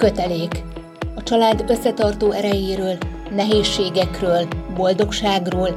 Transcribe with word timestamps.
Kötelék. 0.00 0.62
A 1.14 1.22
család 1.22 1.64
összetartó 1.68 2.32
erejéről, 2.32 2.98
nehézségekről, 3.30 4.48
boldogságról, 4.74 5.68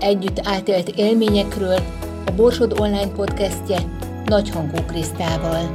együtt 0.00 0.40
átélt 0.42 0.88
élményekről 0.88 1.78
a 2.26 2.32
Borsod 2.36 2.80
Online 2.80 3.12
podcastje 3.12 3.78
Nagyhangú 4.24 4.84
Krisztával. 4.86 5.72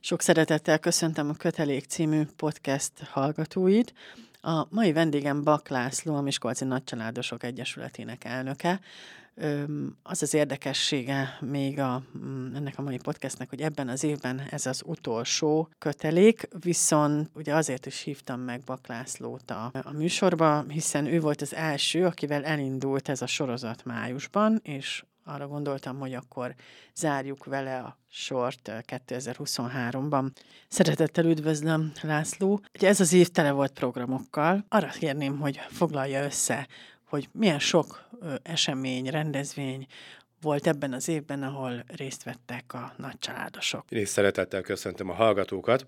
Sok 0.00 0.22
szeretettel 0.22 0.78
köszöntöm 0.78 1.28
a 1.28 1.34
Kötelék 1.34 1.84
című 1.84 2.22
podcast 2.36 2.92
hallgatóit. 3.10 3.92
A 4.40 4.66
mai 4.70 4.92
vendégem 4.92 5.42
Bak 5.42 5.68
László, 5.68 6.14
a 6.14 6.20
Miskolci 6.20 6.64
Nagycsaládosok 6.64 7.42
Egyesületének 7.42 8.24
elnöke. 8.24 8.80
Az 10.02 10.22
az 10.22 10.34
érdekessége 10.34 11.38
még 11.40 11.78
a, 11.78 12.02
mm, 12.18 12.54
ennek 12.54 12.78
a 12.78 12.82
mai 12.82 12.98
podcastnek, 12.98 13.48
hogy 13.48 13.60
ebben 13.60 13.88
az 13.88 14.04
évben 14.04 14.42
ez 14.50 14.66
az 14.66 14.82
utolsó 14.86 15.68
kötelék, 15.78 16.48
viszont 16.60 17.30
ugye 17.34 17.54
azért 17.54 17.86
is 17.86 18.00
hívtam 18.00 18.40
meg 18.40 18.60
Bak 18.64 18.86
Lászlót 18.86 19.50
a, 19.50 19.70
a 19.82 19.92
műsorba, 19.92 20.64
hiszen 20.68 21.06
ő 21.06 21.20
volt 21.20 21.40
az 21.42 21.54
első, 21.54 22.04
akivel 22.04 22.44
elindult 22.44 23.08
ez 23.08 23.22
a 23.22 23.26
sorozat 23.26 23.84
májusban, 23.84 24.60
és 24.62 25.04
arra 25.28 25.46
gondoltam, 25.46 25.98
hogy 25.98 26.14
akkor 26.14 26.54
zárjuk 26.94 27.44
vele 27.44 27.78
a 27.78 27.98
sort 28.10 28.70
2023-ban. 28.86 30.30
Szeretettel 30.68 31.24
üdvözlöm, 31.24 31.92
László. 32.02 32.60
Ugye 32.74 32.88
ez 32.88 33.00
az 33.00 33.12
év 33.12 33.28
tele 33.28 33.50
volt 33.50 33.72
programokkal. 33.72 34.64
Arra 34.68 34.88
kérném, 34.88 35.38
hogy 35.38 35.60
foglalja 35.68 36.24
össze, 36.24 36.68
hogy 37.04 37.28
milyen 37.32 37.58
sok 37.58 38.08
esemény, 38.42 39.06
rendezvény 39.06 39.86
volt 40.40 40.66
ebben 40.66 40.92
az 40.92 41.08
évben, 41.08 41.42
ahol 41.42 41.84
részt 41.96 42.22
vettek 42.22 42.74
a 42.74 42.92
nagy 42.96 43.18
családosok. 43.18 43.84
Én 43.88 44.00
is 44.00 44.08
szeretettel 44.08 44.62
köszöntöm 44.62 45.10
a 45.10 45.14
hallgatókat. 45.14 45.84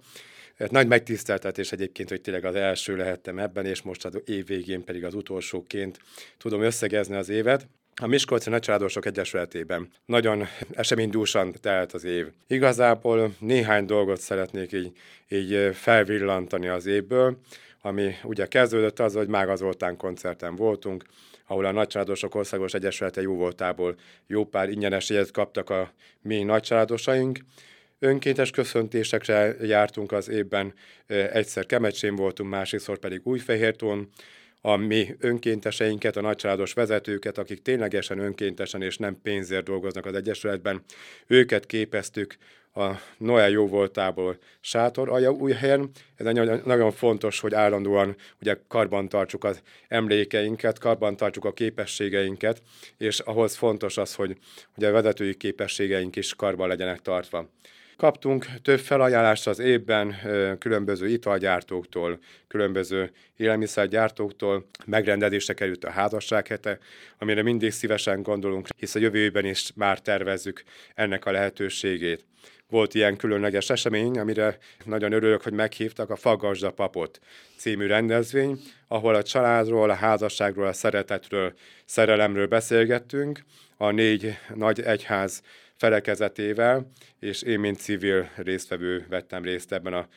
Nagy 0.68 0.86
megtiszteltetés 0.86 1.72
egyébként, 1.72 2.08
hogy 2.08 2.20
tényleg 2.20 2.44
az 2.44 2.54
első 2.54 2.96
lehettem 2.96 3.38
ebben, 3.38 3.66
és 3.66 3.82
most 3.82 4.04
az 4.04 4.22
év 4.24 4.46
végén 4.46 4.84
pedig 4.84 5.04
az 5.04 5.14
utolsóként 5.14 5.98
tudom 6.38 6.62
összegezni 6.62 7.16
az 7.16 7.28
évet. 7.28 7.68
A 8.02 8.06
Miskolci 8.06 8.50
Nagycsaládosok 8.50 9.06
Egyesületében 9.06 9.88
nagyon 10.06 10.46
eseménydúsan 10.72 11.54
telt 11.60 11.92
az 11.92 12.04
év. 12.04 12.26
Igazából 12.46 13.34
néhány 13.38 13.86
dolgot 13.86 14.20
szeretnék 14.20 14.72
így, 14.72 14.92
így 15.28 15.74
felvillantani 15.74 16.68
az 16.68 16.86
évből, 16.86 17.38
ami 17.80 18.14
ugye 18.24 18.46
kezdődött 18.46 18.98
az, 18.98 19.14
hogy 19.14 19.28
Mága 19.28 19.56
Zoltán 19.56 19.96
koncerten 19.96 20.56
voltunk, 20.56 21.04
ahol 21.46 21.64
a 21.64 21.72
Nagycsaládosok 21.72 22.34
Országos 22.34 22.74
Egyesülete 22.74 23.20
jó 23.20 23.34
voltából 23.34 23.94
jó 24.26 24.44
pár 24.44 24.68
ingyenes 24.68 25.10
jegyet 25.10 25.30
kaptak 25.30 25.70
a 25.70 25.92
mi 26.22 26.42
nagycsaládosaink. 26.42 27.38
Önkéntes 27.98 28.50
köszöntésekre 28.50 29.56
jártunk 29.62 30.12
az 30.12 30.28
évben, 30.28 30.74
egyszer 31.06 31.66
Kemecsén 31.66 32.14
voltunk, 32.14 32.50
másikszor 32.50 32.98
pedig 32.98 33.20
Újfehértón, 33.24 34.08
a 34.60 34.76
mi 34.76 35.16
önkénteseinket, 35.18 36.16
a 36.16 36.20
nagycsaládos 36.20 36.72
vezetőket, 36.72 37.38
akik 37.38 37.62
ténylegesen 37.62 38.18
önkéntesen 38.18 38.82
és 38.82 38.96
nem 38.96 39.20
pénzért 39.22 39.64
dolgoznak 39.64 40.06
az 40.06 40.14
Egyesületben, 40.14 40.82
őket 41.26 41.66
képeztük 41.66 42.36
a 42.74 42.90
Noel 43.18 43.50
jó 43.50 43.66
voltából 43.66 44.38
sátor 44.60 45.08
alja 45.08 45.30
új 45.30 45.52
helyen. 45.52 45.90
Ez 46.16 46.24
nagyon, 46.24 46.60
nagyon 46.64 46.92
fontos, 46.92 47.40
hogy 47.40 47.54
állandóan 47.54 48.16
ugye 48.40 48.56
karbantartsuk 48.68 49.44
az 49.44 49.62
emlékeinket, 49.88 50.78
karbantartsuk 50.78 51.44
a 51.44 51.52
képességeinket, 51.52 52.62
és 52.96 53.18
ahhoz 53.18 53.56
fontos 53.56 53.96
az, 53.96 54.14
hogy 54.14 54.36
ugye 54.76 54.88
a 54.88 54.92
vezetői 54.92 55.34
képességeink 55.34 56.16
is 56.16 56.34
karban 56.34 56.68
legyenek 56.68 57.00
tartva. 57.00 57.48
Kaptunk 58.00 58.46
több 58.62 58.78
felajánlást 58.78 59.46
az 59.46 59.58
évben 59.58 60.16
különböző 60.58 61.08
italgyártóktól, 61.08 62.18
különböző 62.48 63.10
élelmiszergyártóktól, 63.36 64.66
megrendezésre 64.86 65.54
került 65.54 65.84
a 65.84 65.90
házassághete, 65.90 66.78
amire 67.18 67.42
mindig 67.42 67.70
szívesen 67.70 68.22
gondolunk, 68.22 68.68
hisz 68.76 68.94
a 68.94 68.98
jövőben 68.98 69.44
is 69.44 69.72
már 69.74 70.00
tervezzük 70.00 70.62
ennek 70.94 71.26
a 71.26 71.30
lehetőségét. 71.30 72.24
Volt 72.68 72.94
ilyen 72.94 73.16
különleges 73.16 73.70
esemény, 73.70 74.18
amire 74.18 74.58
nagyon 74.84 75.12
örülök, 75.12 75.42
hogy 75.42 75.52
meghívtak 75.52 76.10
a 76.10 76.16
Fagasda 76.16 76.70
Papot 76.70 77.20
című 77.56 77.86
rendezvény, 77.86 78.60
ahol 78.88 79.14
a 79.14 79.22
családról, 79.22 79.90
a 79.90 79.94
házasságról, 79.94 80.66
a 80.66 80.72
szeretetről, 80.72 81.52
szerelemről 81.84 82.46
beszélgettünk, 82.46 83.44
a 83.76 83.90
négy 83.90 84.38
nagy 84.54 84.80
egyház 84.80 85.42
felekezetével, 85.80 86.90
és 87.18 87.42
én, 87.42 87.60
mint 87.60 87.78
civil 87.78 88.30
résztvevő 88.36 89.06
vettem 89.08 89.42
részt 89.42 89.72
ebben 89.72 89.92
a 89.92 90.08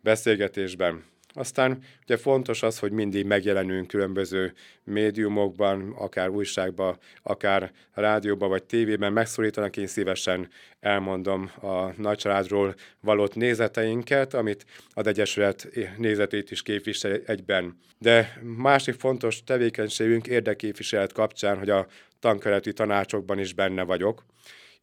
beszélgetésben. 0.00 1.04
Aztán 1.36 1.78
ugye 2.02 2.16
fontos 2.16 2.62
az, 2.62 2.78
hogy 2.78 2.92
mindig 2.92 3.26
megjelenünk 3.26 3.86
különböző 3.86 4.52
médiumokban, 4.84 5.92
akár 5.98 6.28
újságban, 6.28 6.98
akár 7.22 7.72
rádióban 7.92 8.48
vagy 8.48 8.62
tévében, 8.62 9.12
megszólítanak, 9.12 9.76
én 9.76 9.86
szívesen 9.86 10.48
elmondom 10.80 11.50
a 11.60 12.00
nagycsaládról 12.00 12.74
valott 13.00 13.34
nézeteinket, 13.34 14.34
amit 14.34 14.64
az 14.90 15.06
Egyesület 15.06 15.68
nézetét 15.96 16.50
is 16.50 16.62
képvisel 16.62 17.20
egyben. 17.26 17.78
De 17.98 18.40
másik 18.42 18.94
fontos 18.94 19.44
tevékenységünk 19.44 20.26
érdekképviselet 20.26 21.12
kapcsán, 21.12 21.58
hogy 21.58 21.70
a 21.70 21.86
tankereti 22.20 22.72
tanácsokban 22.72 23.38
is 23.38 23.52
benne 23.52 23.82
vagyok, 23.82 24.24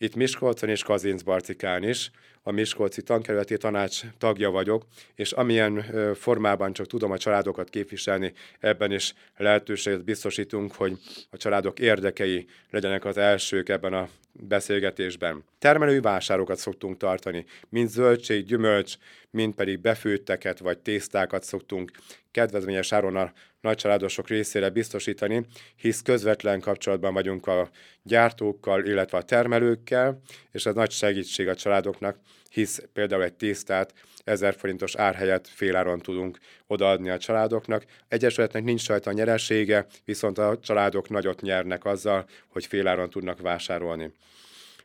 itt 0.01 0.15
Miskolcon 0.15 0.69
és 0.69 0.83
Kazincbarcikán 0.83 1.83
is, 1.83 2.11
a 2.43 2.51
Miskolci 2.51 3.01
Tankerületi 3.01 3.57
Tanács 3.57 4.01
tagja 4.17 4.49
vagyok, 4.49 4.85
és 5.15 5.31
amilyen 5.31 5.85
formában 6.15 6.73
csak 6.73 6.87
tudom 6.87 7.11
a 7.11 7.17
családokat 7.17 7.69
képviselni, 7.69 8.33
ebben 8.59 8.91
is 8.91 9.13
lehetőséget 9.37 10.03
biztosítunk, 10.03 10.75
hogy 10.75 10.97
a 11.29 11.37
családok 11.37 11.79
érdekei 11.79 12.45
legyenek 12.69 13.05
az 13.05 13.17
elsők 13.17 13.69
ebben 13.69 13.93
a 13.93 14.09
beszélgetésben. 14.31 15.43
Termelői 15.59 15.99
vásárokat 15.99 16.57
szoktunk 16.57 16.97
tartani, 16.97 17.45
mint 17.69 17.89
zöldség, 17.89 18.45
gyümölcs, 18.45 18.95
mint 19.29 19.55
pedig 19.55 19.79
befőtteket 19.79 20.59
vagy 20.59 20.77
tésztákat 20.77 21.43
szoktunk 21.43 21.91
kedvezményes 22.31 22.91
áron 22.91 23.15
a 23.15 23.31
nagycsaládosok 23.61 24.27
részére 24.27 24.69
biztosítani, 24.69 25.45
hisz 25.75 26.01
közvetlen 26.01 26.59
kapcsolatban 26.59 27.13
vagyunk 27.13 27.47
a 27.47 27.69
gyártókkal, 28.03 28.85
illetve 28.85 29.17
a 29.17 29.23
termelőkkel, 29.23 30.21
és 30.51 30.65
ez 30.65 30.73
nagy 30.73 30.91
segítség 30.91 31.47
a 31.47 31.55
családoknak, 31.55 32.17
hisz 32.49 32.81
például 32.93 33.23
egy 33.23 33.33
tésztát 33.33 33.93
1000 34.23 34.55
forintos 34.55 34.95
ár 34.95 35.15
helyett 35.15 35.47
féláron 35.47 35.99
tudunk 35.99 36.37
odaadni 36.67 37.09
a 37.09 37.17
családoknak. 37.17 37.85
Egyesületnek 38.07 38.63
nincs 38.63 38.87
rajta 38.87 39.11
nyeresége, 39.11 39.85
viszont 40.05 40.37
a 40.37 40.59
családok 40.59 41.09
nagyot 41.09 41.41
nyernek 41.41 41.85
azzal, 41.85 42.25
hogy 42.47 42.65
féláron 42.65 43.09
tudnak 43.09 43.41
vásárolni. 43.41 44.11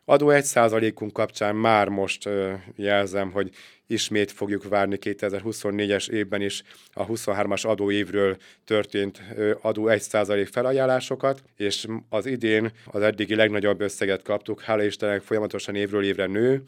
Adó 0.09 0.27
1%-unk 0.31 1.13
kapcsán 1.13 1.57
már 1.57 1.89
most 1.89 2.29
jelzem, 2.77 3.31
hogy 3.31 3.51
ismét 3.87 4.33
fogjuk 4.33 4.69
várni 4.69 4.99
2024-es 5.01 6.09
évben 6.09 6.41
is 6.41 6.63
a 6.93 7.07
23-as 7.07 7.67
adóévről 7.67 8.37
történt 8.65 9.23
adó 9.61 9.87
1% 9.89 10.49
felajánlásokat, 10.51 11.43
és 11.57 11.87
az 12.09 12.27
idén 12.27 12.71
az 12.85 13.03
eddigi 13.03 13.35
legnagyobb 13.35 13.81
összeget 13.81 14.23
kaptuk, 14.23 14.61
hála 14.61 14.83
Istennek 14.83 15.23
folyamatosan 15.23 15.75
évről 15.75 16.05
évre 16.05 16.27
nő, 16.27 16.63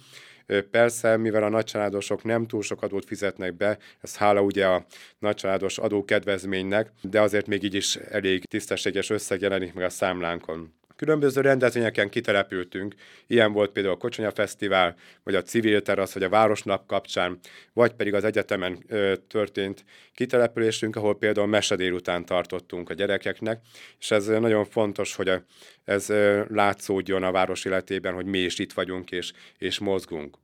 Persze, 0.71 1.17
mivel 1.17 1.43
a 1.43 1.49
nagycsaládosok 1.49 2.25
nem 2.25 2.47
túl 2.47 2.63
sok 2.63 2.83
adót 2.83 3.05
fizetnek 3.05 3.57
be, 3.57 3.79
ez 4.01 4.17
hála 4.17 4.41
ugye 4.41 4.67
a 4.67 4.87
nagycsaládos 5.19 5.79
adókedvezménynek, 5.79 6.93
de 7.03 7.21
azért 7.21 7.47
még 7.47 7.63
így 7.63 7.75
is 7.75 7.97
elég 7.97 8.45
tisztességes 8.45 9.11
összeg 9.11 9.41
jelenik 9.41 9.75
meg 9.75 9.85
a 9.85 9.89
számlánkon. 9.89 10.73
Különböző 10.99 11.41
rendezvényeken 11.41 12.09
kitelepültünk, 12.09 12.95
ilyen 13.27 13.53
volt 13.53 13.71
például 13.71 13.95
a 13.95 13.99
Kocsonya 13.99 14.31
Fesztivál, 14.31 14.97
vagy 15.23 15.35
a 15.35 15.43
Civil 15.43 15.83
Terasz, 15.83 16.13
vagy 16.13 16.23
a 16.23 16.29
Városnap 16.29 16.87
kapcsán, 16.87 17.39
vagy 17.73 17.93
pedig 17.93 18.15
az 18.15 18.25
egyetemen 18.25 18.85
ö, 18.89 19.15
történt 19.29 19.85
kitelepülésünk, 20.15 20.97
ahol 20.97 21.19
például 21.19 21.47
mese 21.47 21.77
délután 21.77 22.25
tartottunk 22.25 22.91
a 22.91 22.95
gyerekeknek, 22.95 23.61
és 23.99 24.11
ez 24.11 24.27
nagyon 24.27 24.65
fontos, 24.65 25.15
hogy 25.15 25.29
a, 25.29 25.43
ez 25.85 26.09
ö, 26.09 26.43
látszódjon 26.49 27.23
a 27.23 27.33
város 27.33 27.65
életében, 27.65 28.15
hogy 28.15 28.27
mi 28.27 28.39
is 28.39 28.59
itt 28.59 28.73
vagyunk 28.73 29.11
és, 29.11 29.33
és 29.59 29.79
mozgunk. 29.79 30.37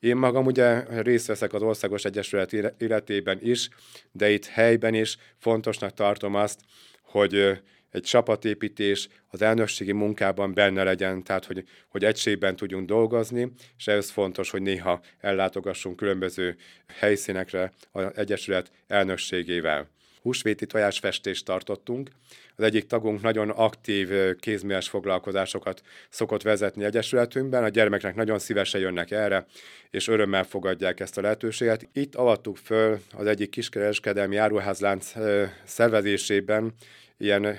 Én 0.00 0.16
magam 0.16 0.46
ugye 0.46 0.84
részt 1.02 1.26
veszek 1.26 1.52
az 1.52 1.62
Országos 1.62 2.04
Egyesület 2.04 2.52
életében 2.78 3.38
is, 3.42 3.68
de 4.12 4.30
itt 4.30 4.46
helyben 4.46 4.94
is 4.94 5.16
fontosnak 5.38 5.94
tartom 5.94 6.34
azt, 6.34 6.60
hogy 7.02 7.60
egy 7.90 8.02
csapatépítés 8.02 9.08
az 9.28 9.42
elnökségi 9.42 9.92
munkában 9.92 10.54
benne 10.54 10.82
legyen, 10.82 11.22
tehát 11.22 11.44
hogy, 11.44 11.64
hogy 11.88 12.04
egységben 12.04 12.56
tudjunk 12.56 12.86
dolgozni, 12.86 13.52
és 13.78 13.86
ez 13.86 14.10
fontos, 14.10 14.50
hogy 14.50 14.62
néha 14.62 15.00
ellátogassunk 15.20 15.96
különböző 15.96 16.56
helyszínekre 16.86 17.72
az 17.92 18.04
Egyesület 18.14 18.70
elnökségével. 18.86 19.88
húsvéti 20.22 20.66
tojásfestést 20.66 21.44
tartottunk. 21.44 22.10
Az 22.56 22.64
egyik 22.64 22.86
tagunk 22.86 23.22
nagyon 23.22 23.50
aktív 23.50 24.10
kézműves 24.40 24.88
foglalkozásokat 24.88 25.82
szokott 26.08 26.42
vezetni 26.42 26.84
egyesületünkben, 26.84 27.64
a 27.64 27.68
gyermeknek 27.68 28.14
nagyon 28.14 28.38
szívesen 28.38 28.80
jönnek 28.80 29.10
erre, 29.10 29.46
és 29.90 30.08
örömmel 30.08 30.44
fogadják 30.44 31.00
ezt 31.00 31.18
a 31.18 31.20
lehetőséget. 31.20 31.88
Itt 31.92 32.14
avattuk 32.14 32.56
föl 32.56 33.00
az 33.12 33.26
egyik 33.26 33.50
kiskereskedelmi 33.50 34.36
áruházlánc 34.36 35.12
szervezésében 35.64 36.74
ilyen 37.18 37.58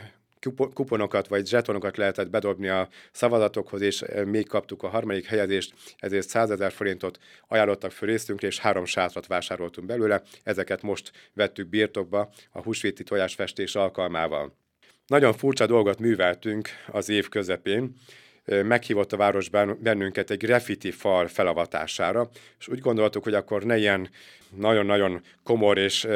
kuponokat 0.74 1.28
vagy 1.28 1.48
zsetonokat 1.48 1.98
lehetett 1.98 2.30
bedobni 2.30 2.68
a 2.68 2.90
szavazatokhoz, 3.12 3.82
és 3.82 4.04
még 4.26 4.48
kaptuk 4.48 4.84
a 4.84 4.88
harmadik 4.88 5.26
helyezést, 5.26 5.74
ezért 5.98 6.28
100 6.30 6.50
ezer 6.50 6.72
forintot 6.72 7.20
ajánlottak 7.48 7.92
föl 7.92 8.10
részünkre, 8.10 8.48
és 8.48 8.60
három 8.60 8.86
sátrat 8.86 9.28
vásároltunk 9.28 9.88
belőle. 9.88 10.22
Ezeket 10.44 10.82
most 10.82 11.12
vettük 11.34 11.68
birtokba 11.68 12.30
a 12.52 12.62
húsvéti 12.62 13.04
tojásfestés 13.04 13.76
alkalmával. 13.76 14.58
Nagyon 15.08 15.34
furcsa 15.34 15.66
dolgot 15.66 16.00
műveltünk 16.00 16.70
az 16.88 17.10
év 17.10 17.30
közepén, 17.30 17.94
meghívott 18.46 19.14
a 19.14 19.18
városban 19.18 19.78
bennünket 19.82 20.30
egy 20.30 20.38
graffiti 20.38 20.92
fal 20.92 21.28
felavatására, 21.28 22.30
és 22.60 22.68
úgy 22.68 22.80
gondoltuk, 22.80 23.24
hogy 23.24 23.34
akkor 23.34 23.64
ne 23.64 23.78
ilyen 23.78 24.10
nagyon-nagyon 24.56 25.22
komor 25.44 25.78
és 25.78 26.08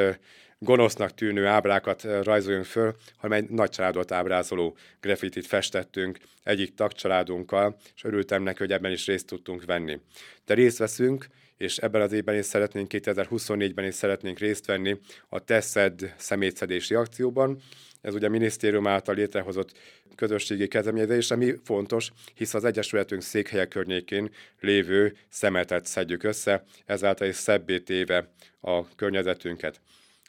gonosznak 0.64 1.14
tűnő 1.14 1.46
ábrákat 1.46 2.04
rajzoljunk 2.24 2.66
föl, 2.66 2.96
hanem 3.18 3.38
egy 3.38 3.50
nagy 3.50 3.70
családot 3.70 4.12
ábrázoló 4.12 4.78
graffitit 5.02 5.48
festettünk 5.48 6.18
egyik 6.44 6.76
tagcsaládunkkal, 6.76 7.78
és 7.96 8.04
örültem 8.04 8.44
neki, 8.44 8.58
hogy 8.58 8.72
ebben 8.72 8.92
is 8.92 9.06
részt 9.06 9.28
tudtunk 9.28 9.66
venni. 9.66 10.00
De 10.46 10.54
részt 10.54 10.78
veszünk, 10.78 11.28
és 11.58 11.78
ebben 11.78 12.02
az 12.02 12.12
évben 12.12 12.38
is 12.38 12.46
szeretnénk, 12.46 12.92
2024-ben 12.94 13.86
is 13.86 13.96
szeretnénk 13.96 14.40
részt 14.40 14.66
venni 14.66 15.00
a 15.30 15.40
Teszed 15.40 16.14
szemétszedési 16.18 16.94
akcióban. 16.94 17.62
Ez 18.02 18.14
ugye 18.14 18.28
a 18.28 18.30
minisztérium 18.30 18.88
által 18.88 19.16
létrehozott 19.16 19.72
közösségi 20.16 20.68
kezdeményezés, 20.68 21.32
ami 21.32 21.54
fontos, 21.64 22.12
hisz 22.36 22.54
az 22.54 22.64
Egyesületünk 22.64 23.22
székhelye 23.22 23.66
környékén 23.66 24.30
lévő 24.60 25.16
szemetet 25.30 25.86
szedjük 25.86 26.24
össze, 26.24 26.64
ezáltal 26.86 27.28
is 27.28 27.36
szebbé 27.36 27.80
téve 27.80 28.30
a 28.62 28.96
környezetünket. 28.96 29.82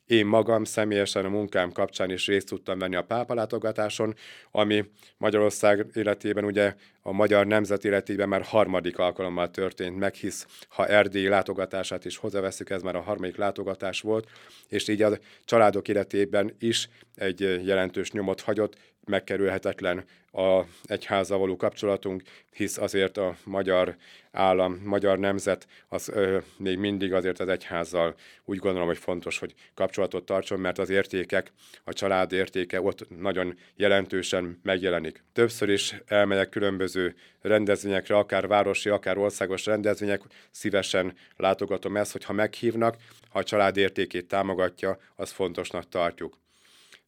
Én 0.06 0.26
magam 0.26 0.64
személyesen 0.64 1.24
a 1.24 1.28
munkám 1.28 1.72
kapcsán 1.72 2.10
is 2.10 2.26
részt 2.26 2.48
tudtam 2.48 2.78
venni 2.78 2.96
a 2.96 3.04
pápalátogatáson, 3.04 4.14
ami 4.50 4.84
Magyarország 5.16 5.86
életében 5.94 6.44
ugye 6.44 6.74
a 7.02 7.12
magyar 7.12 7.46
nemzet 7.46 7.84
életében 7.84 8.28
már 8.28 8.42
harmadik 8.42 8.98
alkalommal 8.98 9.50
történt 9.50 9.98
meg, 9.98 10.14
hisz 10.14 10.46
ha 10.68 10.86
Erdély 10.86 11.28
látogatását 11.28 12.04
is 12.04 12.16
hozzáveszünk, 12.16 12.70
ez 12.70 12.82
már 12.82 12.96
a 12.96 13.00
harmadik 13.00 13.36
látogatás 13.36 14.00
volt, 14.00 14.28
és 14.68 14.88
így 14.88 15.02
a 15.02 15.18
családok 15.44 15.88
életében 15.88 16.56
is 16.58 16.88
egy 17.14 17.40
jelentős 17.66 18.10
nyomot 18.10 18.40
hagyott, 18.40 18.76
megkerülhetetlen 19.06 20.04
a 20.32 20.62
egyházzal 20.84 21.38
való 21.38 21.56
kapcsolatunk, 21.56 22.22
hisz 22.50 22.78
azért 22.78 23.16
a 23.16 23.36
magyar 23.44 23.96
állam, 24.32 24.80
magyar 24.84 25.18
nemzet 25.18 25.66
az 25.88 26.08
ö, 26.08 26.38
még 26.56 26.78
mindig 26.78 27.12
azért 27.12 27.40
az 27.40 27.48
egyházzal 27.48 28.14
úgy 28.44 28.58
gondolom, 28.58 28.86
hogy 28.86 28.98
fontos, 28.98 29.38
hogy 29.38 29.54
kapcsolatot 29.74 30.24
tartson, 30.24 30.60
mert 30.60 30.78
az 30.78 30.90
értékek, 30.90 31.52
a 31.84 31.92
család 31.92 32.32
értéke 32.32 32.80
ott 32.80 33.18
nagyon 33.18 33.58
jelentősen 33.76 34.60
megjelenik. 34.62 35.24
Többször 35.32 35.68
is 35.68 35.94
elmegyek 36.06 36.48
különböző 36.48 37.14
rendezvényekre, 37.40 38.16
akár 38.16 38.46
városi, 38.46 38.88
akár 38.88 39.18
országos 39.18 39.66
rendezvények, 39.66 40.22
szívesen 40.50 41.16
látogatom 41.36 41.96
ezt, 41.96 42.12
hogy 42.12 42.24
ha 42.24 42.32
meghívnak, 42.32 42.96
ha 43.28 43.38
a 43.38 43.44
család 43.44 43.76
értékét 43.76 44.28
támogatja, 44.28 44.98
az 45.16 45.30
fontosnak 45.30 45.88
tartjuk. 45.88 46.42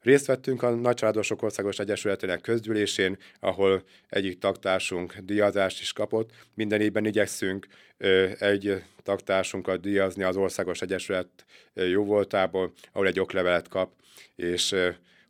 Részt 0.06 0.26
vettünk 0.26 0.62
a 0.62 0.70
Nagycsaládosok 0.70 1.42
Országos 1.42 1.78
Egyesületének 1.78 2.40
közgyűlésén, 2.40 3.16
ahol 3.40 3.82
egyik 4.08 4.38
tagtársunk 4.38 5.16
díjazást 5.16 5.80
is 5.80 5.92
kapott. 5.92 6.30
Minden 6.54 6.80
évben 6.80 7.04
igyekszünk 7.04 7.66
egy 8.38 8.82
tagtársunkat 9.02 9.80
díjazni 9.80 10.22
az 10.22 10.36
Országos 10.36 10.82
Egyesület 10.82 11.28
jóvoltából, 11.74 12.72
ahol 12.92 13.06
egy 13.06 13.20
oklevelet 13.20 13.68
kap, 13.68 13.92
és 14.36 14.74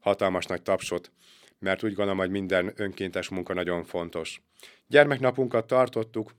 hatalmas 0.00 0.46
nagy 0.46 0.62
tapsot, 0.62 1.10
mert 1.58 1.82
úgy 1.82 1.94
gondolom, 1.94 2.18
hogy 2.18 2.30
minden 2.30 2.72
önkéntes 2.76 3.28
munka 3.28 3.54
nagyon 3.54 3.84
fontos. 3.84 4.42
Gyermeknapunkat 4.86 5.66
tartottuk, 5.66 6.34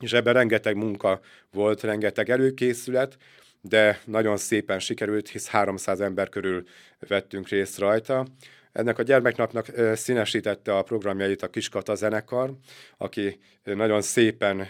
és 0.00 0.12
ebben 0.12 0.34
rengeteg 0.34 0.76
munka 0.76 1.20
volt, 1.50 1.82
rengeteg 1.82 2.30
előkészület, 2.30 3.16
de 3.62 4.00
nagyon 4.04 4.36
szépen 4.36 4.78
sikerült, 4.78 5.28
hisz 5.28 5.48
300 5.48 6.00
ember 6.00 6.28
körül 6.28 6.64
vettünk 6.98 7.48
részt 7.48 7.78
rajta. 7.78 8.26
Ennek 8.72 8.98
a 8.98 9.02
gyermeknapnak 9.02 9.66
színesítette 9.94 10.76
a 10.76 10.82
programjait 10.82 11.42
a 11.42 11.48
Kiskata 11.48 11.94
zenekar, 11.94 12.52
aki 12.96 13.38
nagyon 13.64 14.02
szépen 14.02 14.68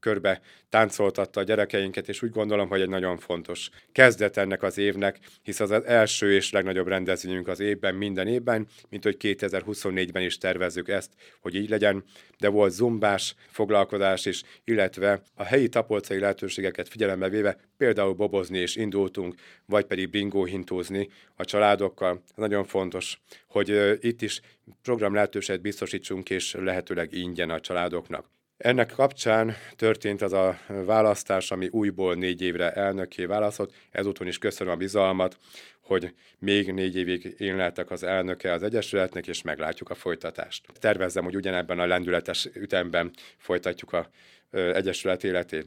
körbe 0.00 0.40
táncoltatta 0.68 1.40
a 1.40 1.42
gyerekeinket, 1.42 2.08
és 2.08 2.22
úgy 2.22 2.30
gondolom, 2.30 2.68
hogy 2.68 2.80
egy 2.80 2.88
nagyon 2.88 3.18
fontos 3.18 3.70
kezdet 3.92 4.36
ennek 4.36 4.62
az 4.62 4.78
évnek, 4.78 5.18
hisz 5.42 5.60
az, 5.60 5.70
első 5.70 6.32
és 6.32 6.50
legnagyobb 6.50 6.86
rendezvényünk 6.86 7.48
az 7.48 7.60
évben, 7.60 7.94
minden 7.94 8.26
évben, 8.26 8.66
mint 8.88 9.04
hogy 9.04 9.16
2024-ben 9.20 10.22
is 10.22 10.38
tervezzük 10.38 10.88
ezt, 10.88 11.10
hogy 11.40 11.54
így 11.54 11.68
legyen, 11.68 12.04
de 12.38 12.48
volt 12.48 12.72
zumbás 12.72 13.34
foglalkozás 13.50 14.26
is, 14.26 14.42
illetve 14.64 15.22
a 15.34 15.44
helyi 15.44 15.68
tapolcai 15.68 16.18
lehetőségeket 16.18 16.88
figyelembe 16.88 17.28
véve 17.28 17.56
például 17.76 18.12
bobozni 18.12 18.58
és 18.58 18.76
indultunk, 18.76 19.34
vagy 19.66 19.84
pedig 19.84 20.10
bingó 20.10 20.44
hintózni 20.44 21.08
a 21.36 21.44
családokkal. 21.44 22.22
Nagyon 22.34 22.64
fontos, 22.64 23.20
hogy 23.46 23.98
itt 24.00 24.22
is 24.22 24.40
program 24.82 25.14
lehetőséget 25.14 25.60
biztosítsunk, 25.60 26.30
és 26.30 26.54
lehetőleg 26.54 27.12
ingyen 27.12 27.50
a 27.50 27.60
családoknak. 27.60 28.30
Ennek 28.56 28.92
kapcsán 28.92 29.54
történt 29.76 30.22
az 30.22 30.32
a 30.32 30.58
választás, 30.66 31.50
ami 31.50 31.68
újból 31.70 32.14
négy 32.14 32.42
évre 32.42 32.72
elnöké 32.72 33.24
választott. 33.24 33.74
Ezúton 33.90 34.26
is 34.26 34.38
köszönöm 34.38 34.72
a 34.72 34.76
bizalmat, 34.76 35.36
hogy 35.80 36.14
még 36.38 36.72
négy 36.72 36.96
évig 36.96 37.34
én 37.38 37.56
lehetek 37.56 37.90
az 37.90 38.02
elnöke 38.02 38.52
az 38.52 38.62
Egyesületnek, 38.62 39.26
és 39.26 39.42
meglátjuk 39.42 39.90
a 39.90 39.94
folytatást. 39.94 40.66
Tervezzem, 40.78 41.24
hogy 41.24 41.36
ugyanebben 41.36 41.78
a 41.78 41.86
lendületes 41.86 42.48
ütemben 42.54 43.10
folytatjuk 43.36 43.92
a 43.92 44.08
Egyesület 44.50 45.24
életét. 45.24 45.66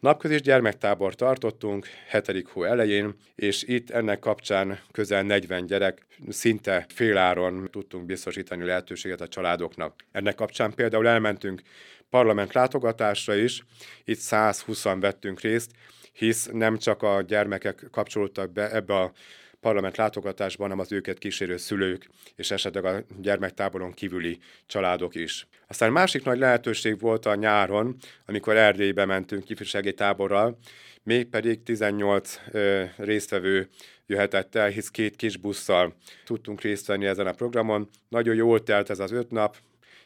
Napközis 0.00 0.40
gyermektábor 0.40 1.14
tartottunk 1.14 1.86
7. 2.10 2.48
hó 2.52 2.64
elején, 2.64 3.14
és 3.34 3.62
itt 3.62 3.90
ennek 3.90 4.18
kapcsán 4.18 4.80
közel 4.92 5.22
40 5.22 5.66
gyerek 5.66 6.06
szinte 6.28 6.86
féláron 6.88 7.68
tudtunk 7.70 8.06
biztosítani 8.06 8.64
lehetőséget 8.64 9.20
a 9.20 9.28
családoknak. 9.28 9.94
Ennek 10.12 10.34
kapcsán 10.34 10.74
például 10.74 11.08
elmentünk 11.08 11.62
parlament 12.10 12.52
látogatásra 12.52 13.34
is, 13.34 13.64
itt 14.04 14.18
120 14.18 14.82
vettünk 14.82 15.40
részt, 15.40 15.70
hisz 16.12 16.48
nem 16.52 16.78
csak 16.78 17.02
a 17.02 17.22
gyermekek 17.22 17.86
kapcsolódtak 17.90 18.52
be 18.52 18.74
ebbe 18.74 18.94
a 18.94 19.12
parlament 19.60 19.96
látogatásban, 19.96 20.68
hanem 20.68 20.84
az 20.84 20.92
őket 20.92 21.18
kísérő 21.18 21.56
szülők, 21.56 22.08
és 22.36 22.50
esetleg 22.50 22.84
a 22.84 23.02
gyermektáboron 23.20 23.92
kívüli 23.92 24.38
családok 24.66 25.14
is. 25.14 25.46
Aztán 25.66 25.92
másik 25.92 26.24
nagy 26.24 26.38
lehetőség 26.38 27.00
volt 27.00 27.26
a 27.26 27.34
nyáron, 27.34 27.96
amikor 28.26 28.56
Erdélybe 28.56 29.04
mentünk 29.04 29.48
ifjúsági 29.48 29.94
táborral, 29.94 30.58
még 31.02 31.26
pedig 31.26 31.62
18 31.62 32.40
ö, 32.50 32.84
résztvevő 32.96 33.68
jöhetett 34.06 34.54
el, 34.54 34.68
hisz 34.68 34.88
két 34.88 35.16
kis 35.16 35.36
busszal 35.36 35.94
tudtunk 36.24 36.60
részt 36.60 36.86
venni 36.86 37.06
ezen 37.06 37.26
a 37.26 37.32
programon. 37.32 37.88
Nagyon 38.08 38.34
jól 38.34 38.62
telt 38.62 38.90
ez 38.90 38.98
az 38.98 39.12
öt 39.12 39.30
nap, 39.30 39.56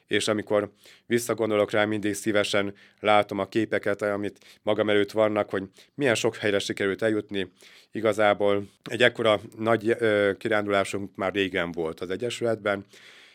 és 0.06 0.28
amikor 0.28 0.72
visszagondolok 1.06 1.70
rá, 1.70 1.84
mindig 1.84 2.14
szívesen 2.14 2.74
látom 3.00 3.38
a 3.38 3.48
képeket, 3.48 4.02
amit 4.02 4.38
magam 4.62 4.88
előtt 4.90 5.10
vannak, 5.10 5.50
hogy 5.50 5.62
milyen 5.94 6.14
sok 6.14 6.36
helyre 6.36 6.58
sikerült 6.58 7.02
eljutni. 7.02 7.52
Igazából 7.92 8.68
egy 8.90 9.02
ekkora 9.02 9.40
nagy 9.58 9.96
kirándulásunk 10.38 11.16
már 11.16 11.32
régen 11.32 11.72
volt 11.72 12.00
az 12.00 12.10
Egyesületben, 12.10 12.84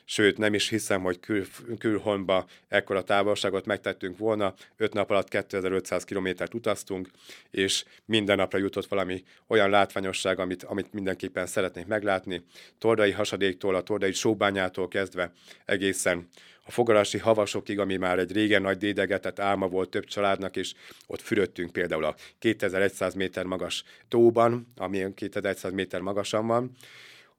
sőt 0.10 0.38
nem 0.38 0.54
is 0.54 0.70
hiszem, 0.70 1.02
hogy 1.02 1.20
kül, 1.20 1.46
külhonba 1.78 2.46
ekkora 2.68 3.04
távolságot 3.04 3.66
megtettünk 3.66 4.18
volna. 4.18 4.54
Öt 4.78 4.94
nap 4.94 5.10
alatt 5.10 5.28
2500 5.28 6.04
kilométert 6.04 6.54
utaztunk, 6.54 7.10
és 7.52 7.86
minden 8.06 8.36
napra 8.36 8.58
jutott 8.58 8.86
valami 8.86 9.24
olyan 9.48 9.70
látványosság, 9.70 10.40
amit, 10.40 10.64
amit 10.64 10.94
mindenképpen 10.94 11.46
szeretnék 11.46 11.86
meglátni. 11.86 12.44
Tordai 12.78 13.12
hasadéktól, 13.12 13.76
a 13.76 13.82
Tordai 13.82 14.12
sóbányától 14.12 14.88
kezdve 14.88 15.32
egészen 15.66 16.28
a 16.66 16.72
fogarási 16.72 17.18
havasokig, 17.18 17.80
ami 17.80 17.98
már 17.98 18.20
egy 18.20 18.32
régen 18.32 18.62
nagy 18.62 18.78
dédegetett 18.78 19.40
álma 19.40 19.68
volt 19.68 19.90
több 19.90 20.06
családnak, 20.06 20.56
és 20.56 20.74
ott 21.08 21.22
fürödtünk 21.22 21.72
például 21.72 22.04
a 22.04 22.16
2100 22.40 23.14
méter 23.14 23.46
magas 23.46 23.84
tóban, 24.08 24.74
ami 24.78 25.14
2100 25.14 25.72
méter 25.72 26.02
magasan 26.02 26.48
van, 26.48 26.72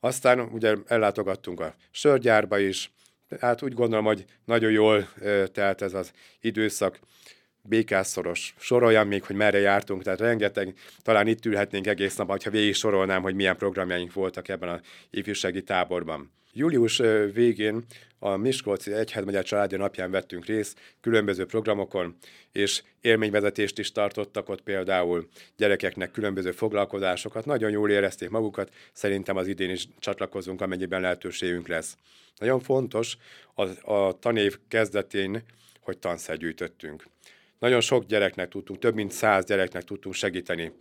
aztán 0.01 0.41
ugye 0.41 0.75
ellátogattunk 0.87 1.61
a 1.61 1.75
sörgyárba 1.91 2.59
is, 2.59 2.93
hát 3.41 3.63
úgy 3.63 3.73
gondolom, 3.73 4.05
hogy 4.05 4.25
nagyon 4.45 4.71
jól 4.71 5.09
telt 5.53 5.83
ez 5.83 5.95
az 5.95 6.13
időszak. 6.41 6.99
békászoros, 7.63 8.55
soroljam 8.59 9.09
még, 9.09 9.25
hogy 9.25 9.37
merre 9.37 9.59
jártunk, 9.59 10.03
tehát 10.03 10.21
rengeteg, 10.21 10.75
talán 11.03 11.27
itt 11.27 11.45
ülhetnénk 11.45 11.87
egész 11.87 12.17
nap, 12.17 12.43
ha 12.43 12.51
végig 12.51 12.75
sorolnám, 12.75 13.23
hogy 13.23 13.35
milyen 13.35 13.57
programjaink 13.57 14.13
voltak 14.13 14.49
ebben 14.49 14.69
a 14.69 14.81
ifjúsági 15.11 15.63
táborban. 15.63 16.33
Július 16.53 16.97
végén 17.33 17.85
a 18.19 18.37
Miskolci 18.37 18.93
Egyházmegye 18.93 19.43
családja 19.43 19.79
napján 19.79 20.11
vettünk 20.11 20.45
részt 20.45 20.81
különböző 21.01 21.47
programokon, 21.47 22.17
és 22.53 22.83
élményvezetést 23.01 23.79
is 23.79 23.93
tartottak 23.93 24.49
ott 24.49 24.61
például 24.61 25.29
gyerekeknek 25.57 26.11
különböző 26.11 26.51
foglalkozásokat. 26.51 27.45
Nagyon 27.45 27.71
jól 27.71 27.91
érezték 27.91 28.29
magukat, 28.29 28.75
szerintem 28.93 29.37
az 29.37 29.47
idén 29.47 29.71
is 29.71 29.89
csatlakozunk, 29.99 30.61
amennyiben 30.61 31.01
lehetőségünk 31.01 31.69
lesz. 31.69 31.97
Nagyon 32.39 32.61
fontos 32.61 33.17
a, 33.55 33.93
a 33.93 34.19
tanév 34.19 34.59
kezdetén, 34.69 35.43
hogy 35.81 35.99
tanszer 35.99 36.37
gyűjtöttünk. 36.37 37.05
Nagyon 37.61 37.81
sok 37.81 38.05
gyereknek 38.05 38.49
tudtunk, 38.49 38.79
több 38.79 38.95
mint 38.95 39.13
száz 39.13 39.45
gyereknek 39.45 39.83
tudtunk 39.83 40.15
segíteni. 40.15 40.73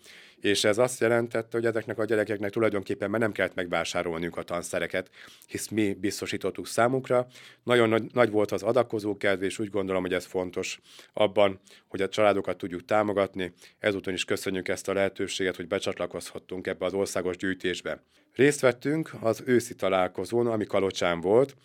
És 0.41 0.63
ez 0.63 0.77
azt 0.77 0.99
jelentette, 0.99 1.57
hogy 1.57 1.65
ezeknek 1.65 1.97
a 1.99 2.05
gyerekeknek 2.05 2.51
tulajdonképpen 2.51 3.09
már 3.09 3.19
nem 3.19 3.31
kellett 3.31 3.55
megvásárolniuk 3.55 4.37
a 4.37 4.43
tanszereket, 4.43 5.09
hisz 5.47 5.67
mi 5.67 5.93
biztosítottuk 5.93 6.67
számukra. 6.67 7.27
Nagyon 7.63 7.89
nagy, 7.89 8.03
nagy 8.13 8.29
volt 8.29 8.51
az 8.51 8.63
adakozó 8.63 9.17
kedv, 9.17 9.43
és 9.43 9.59
úgy 9.59 9.69
gondolom, 9.69 10.01
hogy 10.01 10.13
ez 10.13 10.25
fontos 10.25 10.79
abban, 11.13 11.59
hogy 11.87 12.01
a 12.01 12.09
családokat 12.09 12.57
tudjuk 12.57 12.85
támogatni. 12.85 13.53
Ezúton 13.79 14.13
is 14.13 14.25
köszönjük 14.25 14.67
ezt 14.67 14.87
a 14.87 14.93
lehetőséget, 14.93 15.55
hogy 15.55 15.67
becsatlakozhattunk 15.67 16.67
ebbe 16.67 16.85
az 16.85 16.93
országos 16.93 17.37
gyűjtésbe. 17.37 18.03
Részt 18.33 18.59
vettünk 18.59 19.11
az 19.21 19.43
őszi 19.45 19.75
találkozón, 19.75 20.47
ami 20.47 20.65
Kalocsán 20.65 21.21
volt, 21.21 21.55